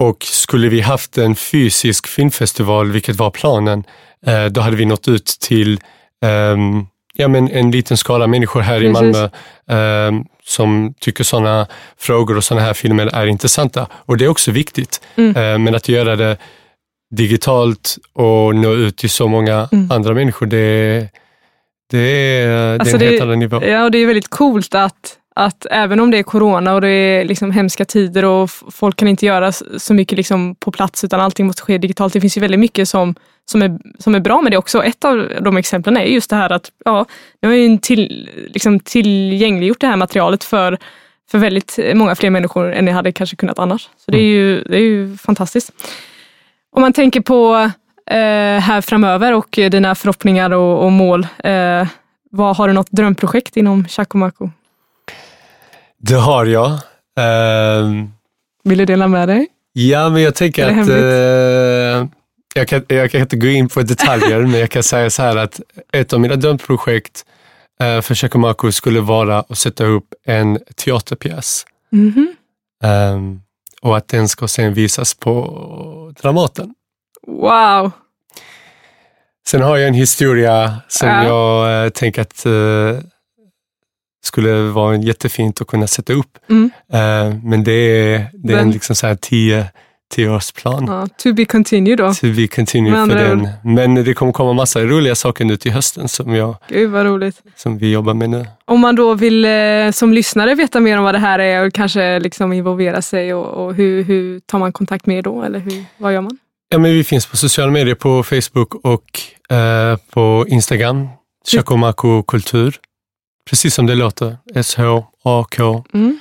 och 0.00 0.24
skulle 0.24 0.68
vi 0.68 0.80
haft 0.80 1.18
en 1.18 1.34
fysisk 1.34 2.06
filmfestival, 2.06 2.92
vilket 2.92 3.16
var 3.16 3.30
planen, 3.30 3.84
uh, 4.28 4.44
då 4.44 4.60
hade 4.60 4.76
vi 4.76 4.84
nått 4.84 5.08
ut 5.08 5.26
till 5.40 5.80
um, 6.54 6.86
ja, 7.14 7.28
men 7.28 7.50
en 7.50 7.70
liten 7.70 7.96
skala 7.96 8.26
människor 8.26 8.60
här 8.60 8.80
Precis. 8.80 8.98
i 8.98 9.02
Malmö 9.02 9.28
eh, 9.68 10.12
som 10.44 10.94
tycker 11.00 11.24
sådana 11.24 11.66
frågor 11.98 12.36
och 12.36 12.44
sådana 12.44 12.66
här 12.66 12.74
filmer 12.74 13.06
är 13.06 13.26
intressanta. 13.26 13.86
Och 13.92 14.16
det 14.16 14.24
är 14.24 14.28
också 14.28 14.50
viktigt. 14.50 15.00
Mm. 15.16 15.36
Eh, 15.36 15.58
men 15.58 15.74
att 15.74 15.88
göra 15.88 16.16
det 16.16 16.36
digitalt 17.10 17.98
och 18.12 18.54
nå 18.54 18.72
ut 18.72 18.96
till 18.96 19.10
så 19.10 19.28
många 19.28 19.68
Mm. 19.72 19.90
andra 19.90 20.14
människor, 20.14 20.46
det, 20.46 21.08
det, 21.98 22.42
är, 22.42 22.48
det 22.72 22.80
Alltså 22.80 22.96
är 22.96 23.00
en 23.00 23.06
det- 23.06 23.10
helt 23.10 23.22
annan 23.22 23.38
nivå. 23.38 23.64
Ja, 23.64 23.84
och 23.84 23.90
det 23.90 23.98
är 23.98 24.06
väldigt 24.06 24.28
coolt 24.28 24.74
att, 24.74 25.18
att 25.34 25.66
även 25.70 26.00
om 26.00 26.10
det 26.10 26.18
är 26.18 26.22
corona 26.22 26.74
och 26.74 26.80
det 26.80 26.88
är 26.88 27.24
liksom 27.24 27.50
hemska 27.50 27.84
tider 27.84 28.24
och 28.24 28.50
folk 28.70 28.96
kan 28.96 29.08
inte 29.08 29.26
göra 29.26 29.52
så 29.52 29.94
mycket 29.94 30.16
liksom 30.16 30.54
på 30.54 30.72
plats 30.72 31.04
utan 31.04 31.20
allting 31.20 31.46
måste 31.46 31.62
ske 31.62 31.78
digitalt. 31.78 32.12
Det 32.12 32.20
finns 32.20 32.36
ju 32.36 32.40
väldigt 32.40 32.60
mycket 32.60 32.88
som, 32.88 33.14
som, 33.50 33.62
är, 33.62 33.78
som 33.98 34.14
är 34.14 34.20
bra 34.20 34.42
med 34.42 34.52
det 34.52 34.56
också. 34.56 34.84
Ett 34.84 35.04
av 35.04 35.28
de 35.40 35.56
exemplen 35.56 35.96
är 35.96 36.04
just 36.04 36.30
det 36.30 36.36
här 36.36 36.50
att 36.52 36.70
ja, 36.84 37.06
nu 37.42 37.48
har 37.48 37.54
ju 37.56 37.78
till, 37.78 38.30
liksom 38.48 38.80
tillgängliggjort 38.80 39.80
det 39.80 39.86
här 39.86 39.96
materialet 39.96 40.44
för, 40.44 40.78
för 41.30 41.38
väldigt 41.38 41.78
många 41.94 42.14
fler 42.14 42.30
människor 42.30 42.72
än 42.72 42.84
ni 42.84 42.90
hade 42.92 43.12
kanske 43.12 43.36
kunnat 43.36 43.58
annars. 43.58 43.82
Så 44.04 44.10
det 44.10 44.18
är 44.18 44.22
ju, 44.26 44.62
det 44.62 44.76
är 44.76 44.80
ju 44.80 45.16
fantastiskt. 45.16 45.72
Om 46.76 46.82
man 46.82 46.92
tänker 46.92 47.20
på 47.20 47.70
här 48.10 48.80
framöver 48.80 49.34
och 49.34 49.58
eh, 49.58 49.70
dina 49.70 49.94
förhoppningar 49.94 50.50
och, 50.50 50.84
och 50.84 50.92
mål. 50.92 51.26
Eh, 51.44 51.88
vad, 52.30 52.56
har 52.56 52.68
du 52.68 52.74
något 52.74 52.90
drömprojekt 52.90 53.56
inom 53.56 53.88
Chacomaco? 53.88 54.50
Det 55.98 56.14
har 56.14 56.44
jag. 56.46 56.70
Ehm, 57.20 58.10
Vill 58.64 58.78
du 58.78 58.84
dela 58.84 59.08
med 59.08 59.28
dig? 59.28 59.46
Ja, 59.72 60.08
men 60.08 60.22
jag 60.22 60.34
tänker 60.34 60.66
att 60.66 60.88
eh, 60.88 62.08
jag, 62.54 62.68
kan, 62.68 62.84
jag 62.88 63.10
kan 63.10 63.20
inte 63.20 63.36
gå 63.36 63.46
in 63.46 63.68
på 63.68 63.82
detaljer, 63.82 64.40
men 64.46 64.60
jag 64.60 64.70
kan 64.70 64.82
säga 64.82 65.10
så 65.10 65.22
här 65.22 65.36
att 65.36 65.60
ett 65.92 66.12
av 66.12 66.20
mina 66.20 66.36
drömprojekt 66.36 67.24
eh, 67.80 68.00
för 68.00 68.14
Tjeckoslovakien 68.14 68.72
skulle 68.72 69.00
vara 69.00 69.38
att 69.38 69.58
sätta 69.58 69.84
upp 69.84 70.14
en 70.26 70.58
teaterpjäs 70.76 71.66
Mhm. 71.92 72.34
Ehm, 72.84 73.40
och 73.82 73.96
att 73.96 74.08
den 74.08 74.28
ska 74.28 74.48
sen 74.48 74.74
visas 74.74 75.14
på 75.14 76.12
Dramaten. 76.22 76.74
Wow! 77.26 77.90
Sen 79.46 79.62
har 79.62 79.76
jag 79.76 79.88
en 79.88 79.94
historia 79.94 80.76
som 80.88 81.08
Ja. 81.08 81.24
jag 81.24 81.84
eh, 81.84 81.90
tänker 81.90 82.22
att 82.22 82.46
eh, 82.46 82.52
skulle 84.24 84.54
vara 84.62 84.96
jättefint 84.96 85.60
att 85.60 85.66
kunna 85.66 85.86
sätta 85.86 86.12
upp. 86.12 86.38
Mm. 86.50 86.70
Eh, 86.92 87.34
men 87.44 87.64
det 87.64 87.72
är, 87.72 88.26
det 88.32 88.52
är 88.52 88.58
en 88.58 88.70
liksom 88.70 88.96
så 88.96 89.06
här 89.06 89.14
tio, 89.14 89.66
tioårsplan. 90.14 90.84
Ja, 90.88 91.06
to 91.18 91.32
be 91.32 91.44
continued 91.44 91.98
då. 91.98 92.14
To 92.14 92.26
be 92.36 92.46
continued 92.48 92.92
Med 92.92 93.08
för 93.08 93.18
den. 93.28 93.48
Men 93.64 93.94
det 93.94 94.14
kommer 94.14 94.32
komma 94.32 94.52
massa 94.52 94.80
roliga 94.80 95.14
saker 95.14 95.44
nu 95.44 95.56
till 95.56 95.72
hösten 95.72 96.08
som, 96.08 96.34
jag, 96.34 96.56
Gud 96.68 96.90
vad 96.90 97.06
roligt. 97.06 97.42
som 97.56 97.78
vi 97.78 97.92
jobbar 97.92 98.14
med 98.14 98.30
nu. 98.30 98.46
Om 98.64 98.80
man 98.80 98.94
då 98.96 99.14
vill 99.14 99.44
eh, 99.44 99.90
som 99.92 100.12
lyssnare 100.12 100.54
veta 100.54 100.80
mer 100.80 100.98
om 100.98 101.04
vad 101.04 101.14
det 101.14 101.18
här 101.18 101.38
är 101.38 101.66
och 101.66 101.72
kanske 101.72 102.18
liksom 102.18 102.52
involvera 102.52 103.02
sig 103.02 103.34
och, 103.34 103.64
och 103.66 103.74
hur, 103.74 104.02
hur 104.02 104.40
tar 104.40 104.58
man 104.58 104.72
kontakt 104.72 105.06
med 105.06 105.18
er 105.18 105.22
då? 105.22 105.42
Eller 105.42 105.58
hur, 105.58 105.84
vad 105.98 106.14
gör 106.14 106.20
man? 106.20 106.38
Ja, 106.74 106.78
men 106.78 106.92
vi 106.92 107.04
finns 107.04 107.26
på 107.26 107.36
sociala 107.36 107.72
medier 107.72 107.94
på 107.94 108.22
Facebook 108.22 108.74
och 108.74 109.20
eh, 109.56 109.96
på 109.96 110.44
Instagram. 110.48 111.08
Chakomako 111.48 112.22
kultur. 112.22 112.76
Precis 113.50 113.74
som 113.74 113.86
det 113.86 113.94
låter. 113.94 114.36
S-H-A-K-O. 114.54 115.84
Mm. 115.94 116.18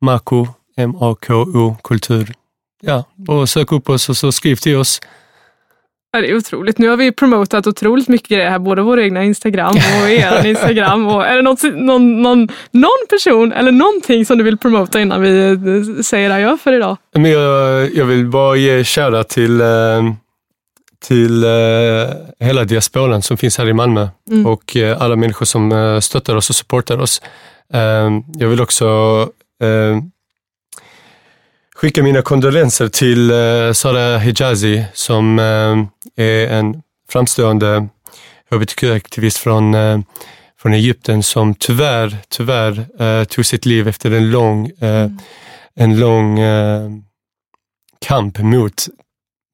Mako. 0.00 0.46
M-A-K-O. 0.76 1.76
Kultur. 1.82 2.34
Ja, 2.82 3.04
och 3.28 3.48
sök 3.48 3.72
upp 3.72 3.88
oss 3.88 4.08
och 4.08 4.16
så 4.16 4.32
skriv 4.32 4.56
till 4.56 4.76
oss. 4.76 5.00
Ja, 6.12 6.20
det 6.20 6.30
är 6.30 6.36
otroligt. 6.36 6.78
Nu 6.78 6.88
har 6.88 6.96
vi 6.96 7.12
promotat 7.12 7.66
otroligt 7.66 8.08
mycket 8.08 8.28
grejer 8.28 8.50
här, 8.50 8.58
både 8.58 8.82
vår 8.82 9.00
egna 9.00 9.24
Instagram 9.24 9.76
och 10.02 10.10
er 10.10 10.46
Instagram. 10.50 11.06
Och 11.06 11.26
är 11.26 11.36
det 11.36 11.42
något, 11.42 11.62
någon, 11.62 12.22
någon, 12.22 12.48
någon 12.70 13.06
person 13.10 13.52
eller 13.52 13.72
någonting 13.72 14.26
som 14.26 14.38
du 14.38 14.44
vill 14.44 14.58
promota 14.58 15.00
innan 15.00 15.20
vi 15.22 15.48
eh, 15.50 16.02
säger 16.02 16.30
adjö 16.30 16.56
för 16.62 16.72
idag? 16.72 16.96
Men 17.14 17.30
jag, 17.30 17.94
jag 17.94 18.04
vill 18.04 18.26
bara 18.26 18.56
ge 18.56 18.84
shoutout 18.84 19.28
till, 19.28 19.60
eh, 19.60 19.66
till 21.06 21.44
eh, 21.44 21.50
hela 22.46 22.64
diasporan 22.64 23.22
som 23.22 23.36
finns 23.36 23.58
här 23.58 23.68
i 23.68 23.72
Malmö 23.72 24.08
Mm. 24.30 24.46
och 24.46 24.76
alla 24.98 25.16
människor 25.16 25.46
som 25.46 25.98
stöttar 26.02 26.36
oss 26.36 26.50
och 26.50 26.56
supportar 26.56 26.98
oss. 27.00 27.22
Jag 28.38 28.48
vill 28.48 28.60
också 28.60 28.86
skicka 31.76 32.02
mina 32.02 32.22
kondolenser 32.22 32.88
till 32.88 33.30
Sara 33.74 34.18
Hijazi 34.18 34.84
som 34.94 35.40
är 36.18 36.48
en 36.48 36.82
framstående 37.08 37.88
hbtq-aktivist 38.50 39.38
från, 39.38 39.74
eh, 39.74 39.98
från 40.58 40.72
Egypten 40.72 41.22
som 41.22 41.54
tyvärr, 41.54 42.16
tyvärr 42.28 43.02
eh, 43.02 43.24
tog 43.24 43.46
sitt 43.46 43.66
liv 43.66 43.88
efter 43.88 44.10
en 44.10 44.30
lång, 44.30 44.66
eh, 44.66 45.10
en 45.74 46.00
lång 46.00 46.38
eh, 46.38 46.90
kamp 48.06 48.38
mot, 48.38 48.86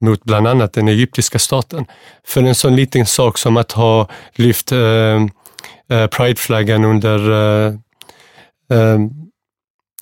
mot 0.05 0.23
bland 0.23 0.47
annat 0.47 0.73
den 0.73 0.87
egyptiska 0.87 1.39
staten. 1.39 1.85
För 2.23 2.43
en 2.43 2.55
sån 2.55 2.75
liten 2.75 3.05
sak 3.05 3.37
som 3.37 3.57
att 3.57 3.71
ha 3.71 4.09
lyft 4.35 4.71
eh, 4.71 5.25
eh, 5.89 6.07
prideflaggan 6.07 6.85
under 6.85 7.31
eh, 7.31 7.73
eh, 8.71 8.99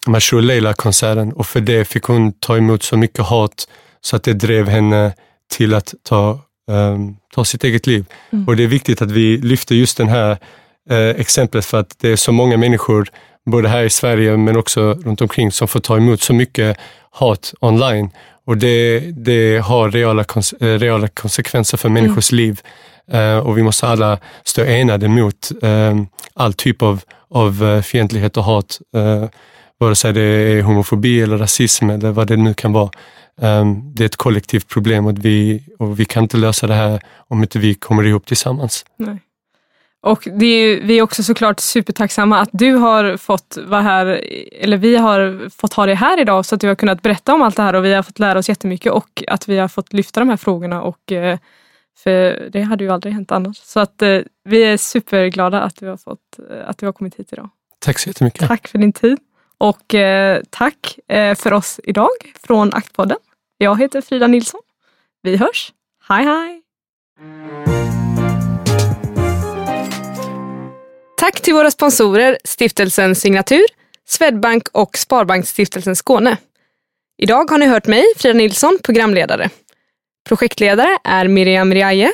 Mashur 0.08 0.42
Leila-konserten 0.42 1.34
och 1.34 1.48
för 1.48 1.62
det 1.62 1.86
fick 1.86 2.04
hon 2.04 2.34
ta 2.34 2.58
emot 2.58 2.84
så 2.84 2.98
mycket 2.98 3.26
hat 3.26 3.68
så 4.02 4.16
att 4.16 4.24
det 4.24 4.34
drev 4.34 4.68
henne 4.68 5.14
till 5.52 5.74
att 5.74 5.94
ta, 6.04 6.40
eh, 6.72 6.98
ta 7.36 7.46
sitt 7.46 7.64
eget 7.64 7.88
liv. 7.88 8.06
Mm. 8.34 8.48
Och 8.48 8.56
det 8.56 8.64
är 8.64 8.68
viktigt 8.68 9.02
att 9.02 9.12
vi 9.12 9.38
lyfter 9.38 9.76
just 9.76 9.98
den 9.98 10.08
här 10.08 10.38
eh, 10.90 11.10
exemplet 11.10 11.66
för 11.66 11.80
att 11.80 11.96
det 12.00 12.10
är 12.10 12.16
så 12.16 12.32
många 12.32 12.58
människor, 12.58 13.08
både 13.46 13.70
här 13.70 13.84
i 13.84 13.90
Sverige 13.90 14.38
men 14.38 14.58
också 14.58 14.94
runt 14.94 15.22
omkring, 15.22 15.52
som 15.52 15.68
får 15.68 15.80
ta 15.80 15.98
emot 15.98 16.22
så 16.22 16.34
mycket 16.34 16.78
hat 17.12 17.54
online. 17.60 18.10
Och 18.46 18.58
det, 18.58 19.00
det 19.00 19.58
har 19.58 19.92
reala, 19.92 20.24
kons- 20.24 20.64
eh, 20.64 20.80
reala 20.80 21.08
konsekvenser 21.08 21.78
för 21.78 21.90
människors 21.90 22.32
liv. 22.32 22.62
Eh, 23.12 23.38
och 23.38 23.58
vi 23.58 23.64
måste 23.64 23.88
alla 23.88 24.18
stå 24.44 24.62
enade 24.64 25.08
mot 25.08 25.52
eh, 25.62 25.96
all 26.34 26.54
typ 26.54 26.82
av, 26.82 27.02
av 27.30 27.82
fientlighet 27.82 28.38
och 28.38 28.44
hat. 28.44 28.80
Vare 29.84 29.96
sig 29.96 30.14
det 30.14 30.22
är 30.22 30.62
homofobi 30.62 31.22
eller 31.22 31.38
rasism 31.38 31.90
eller 31.90 32.12
vad 32.12 32.28
det 32.28 32.38
nu 32.38 32.54
kan 32.54 32.74
vara. 32.74 32.90
Eh, 33.42 33.66
det 33.96 34.04
är 34.04 34.06
ett 34.06 34.16
kollektivt 34.16 34.68
problem 34.68 35.06
och 35.06 35.26
vi, 35.26 35.64
och 35.80 36.00
vi 36.00 36.06
kan 36.06 36.24
inte 36.24 36.38
lösa 36.38 36.68
det 36.68 36.74
här 36.74 37.02
om 37.28 37.42
inte 37.42 37.60
vi 37.60 37.74
kommer 37.74 38.04
ihop 38.04 38.26
tillsammans. 38.26 38.86
Nej. 38.98 39.20
Och 40.02 40.28
är, 40.28 40.82
vi 40.82 40.98
är 40.98 41.02
också 41.02 41.24
såklart 41.24 41.60
supertacksamma 41.60 42.40
att 42.40 42.50
du 42.52 42.74
har 42.74 43.18
fått 43.18 43.58
vara 43.66 43.82
här, 43.82 44.06
eller 44.52 44.78
vi 44.78 44.96
har 44.96 45.50
fått 45.50 45.74
ha 45.74 45.86
dig 45.86 45.96
här 45.96 46.22
idag 46.22 46.46
så 46.46 46.56
att 46.56 46.62
du 46.62 46.68
har 46.68 46.76
kunnat 46.76 47.02
berätta 47.02 47.34
om 47.34 47.42
allt 47.42 47.56
det 47.56 47.64
här 47.64 47.74
och 47.74 47.86
vi 47.86 47.94
har 47.94 48.04
fått 48.04 48.20
lära 48.20 48.40
oss 48.40 48.50
jättemycket 48.50 48.92
och 48.92 49.24
att 49.28 49.50
vi 49.50 49.58
har 49.58 49.68
fått 49.68 49.94
lyfta 49.94 50.20
de 50.20 50.30
här 50.30 50.38
frågorna 50.38 50.82
och 50.82 51.12
eh, 51.12 51.38
för 52.04 52.50
det 52.52 52.62
hade 52.62 52.84
ju 52.84 52.90
aldrig 52.90 53.14
hänt 53.14 53.32
annars. 53.32 53.58
Så 53.58 53.80
att 53.80 54.02
eh, 54.02 54.20
vi 54.44 54.64
är 54.64 54.78
superglada 54.78 55.62
att 55.62 55.76
du 55.76 55.88
har, 55.88 55.98
fått, 55.98 56.40
eh, 56.52 56.70
att 56.70 56.78
du 56.78 56.86
har 56.86 56.94
kommit 56.94 57.16
hit 57.16 57.34
idag. 57.34 57.50
Tack 57.80 58.00
så 58.00 58.10
jättemycket. 58.10 58.48
Tack 58.48 58.68
för 58.68 58.78
din 58.78 58.94
tid 58.94 59.18
och 59.64 59.96
eh, 59.96 60.42
tack 60.50 61.00
eh, 61.08 61.36
för 61.36 61.54
oss 61.54 61.80
idag 61.84 62.10
från 62.48 62.74
Aktpodden. 62.74 63.18
Jag 63.58 63.80
heter 63.80 64.02
Frida 64.02 64.28
Nilsson. 64.28 64.62
Vi 65.22 65.38
hörs. 65.38 65.74
Hej 66.08 66.26
hej! 66.26 66.62
Tack 71.18 71.42
till 71.42 71.54
våra 71.54 71.72
sponsorer 71.72 72.38
Stiftelsen 72.44 73.16
Signatur, 73.16 73.66
Swedbank 74.08 74.68
och 74.72 74.98
Sparbanksstiftelsen 74.98 75.96
Skåne. 75.96 76.38
Idag 77.18 77.52
har 77.52 77.58
ni 77.58 77.66
hört 77.66 77.88
mig, 77.88 78.06
Frida 78.18 78.38
Nilsson, 78.38 78.80
programledare. 78.84 79.50
Projektledare 80.28 80.98
är 81.04 81.28
Miriam 81.28 81.74
Riaje, 81.74 82.12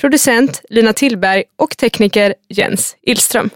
producent 0.00 0.60
Lina 0.70 0.92
Tillberg 0.92 1.44
och 1.56 1.76
tekniker 1.76 2.34
Jens 2.48 2.96
Illström. 3.02 3.50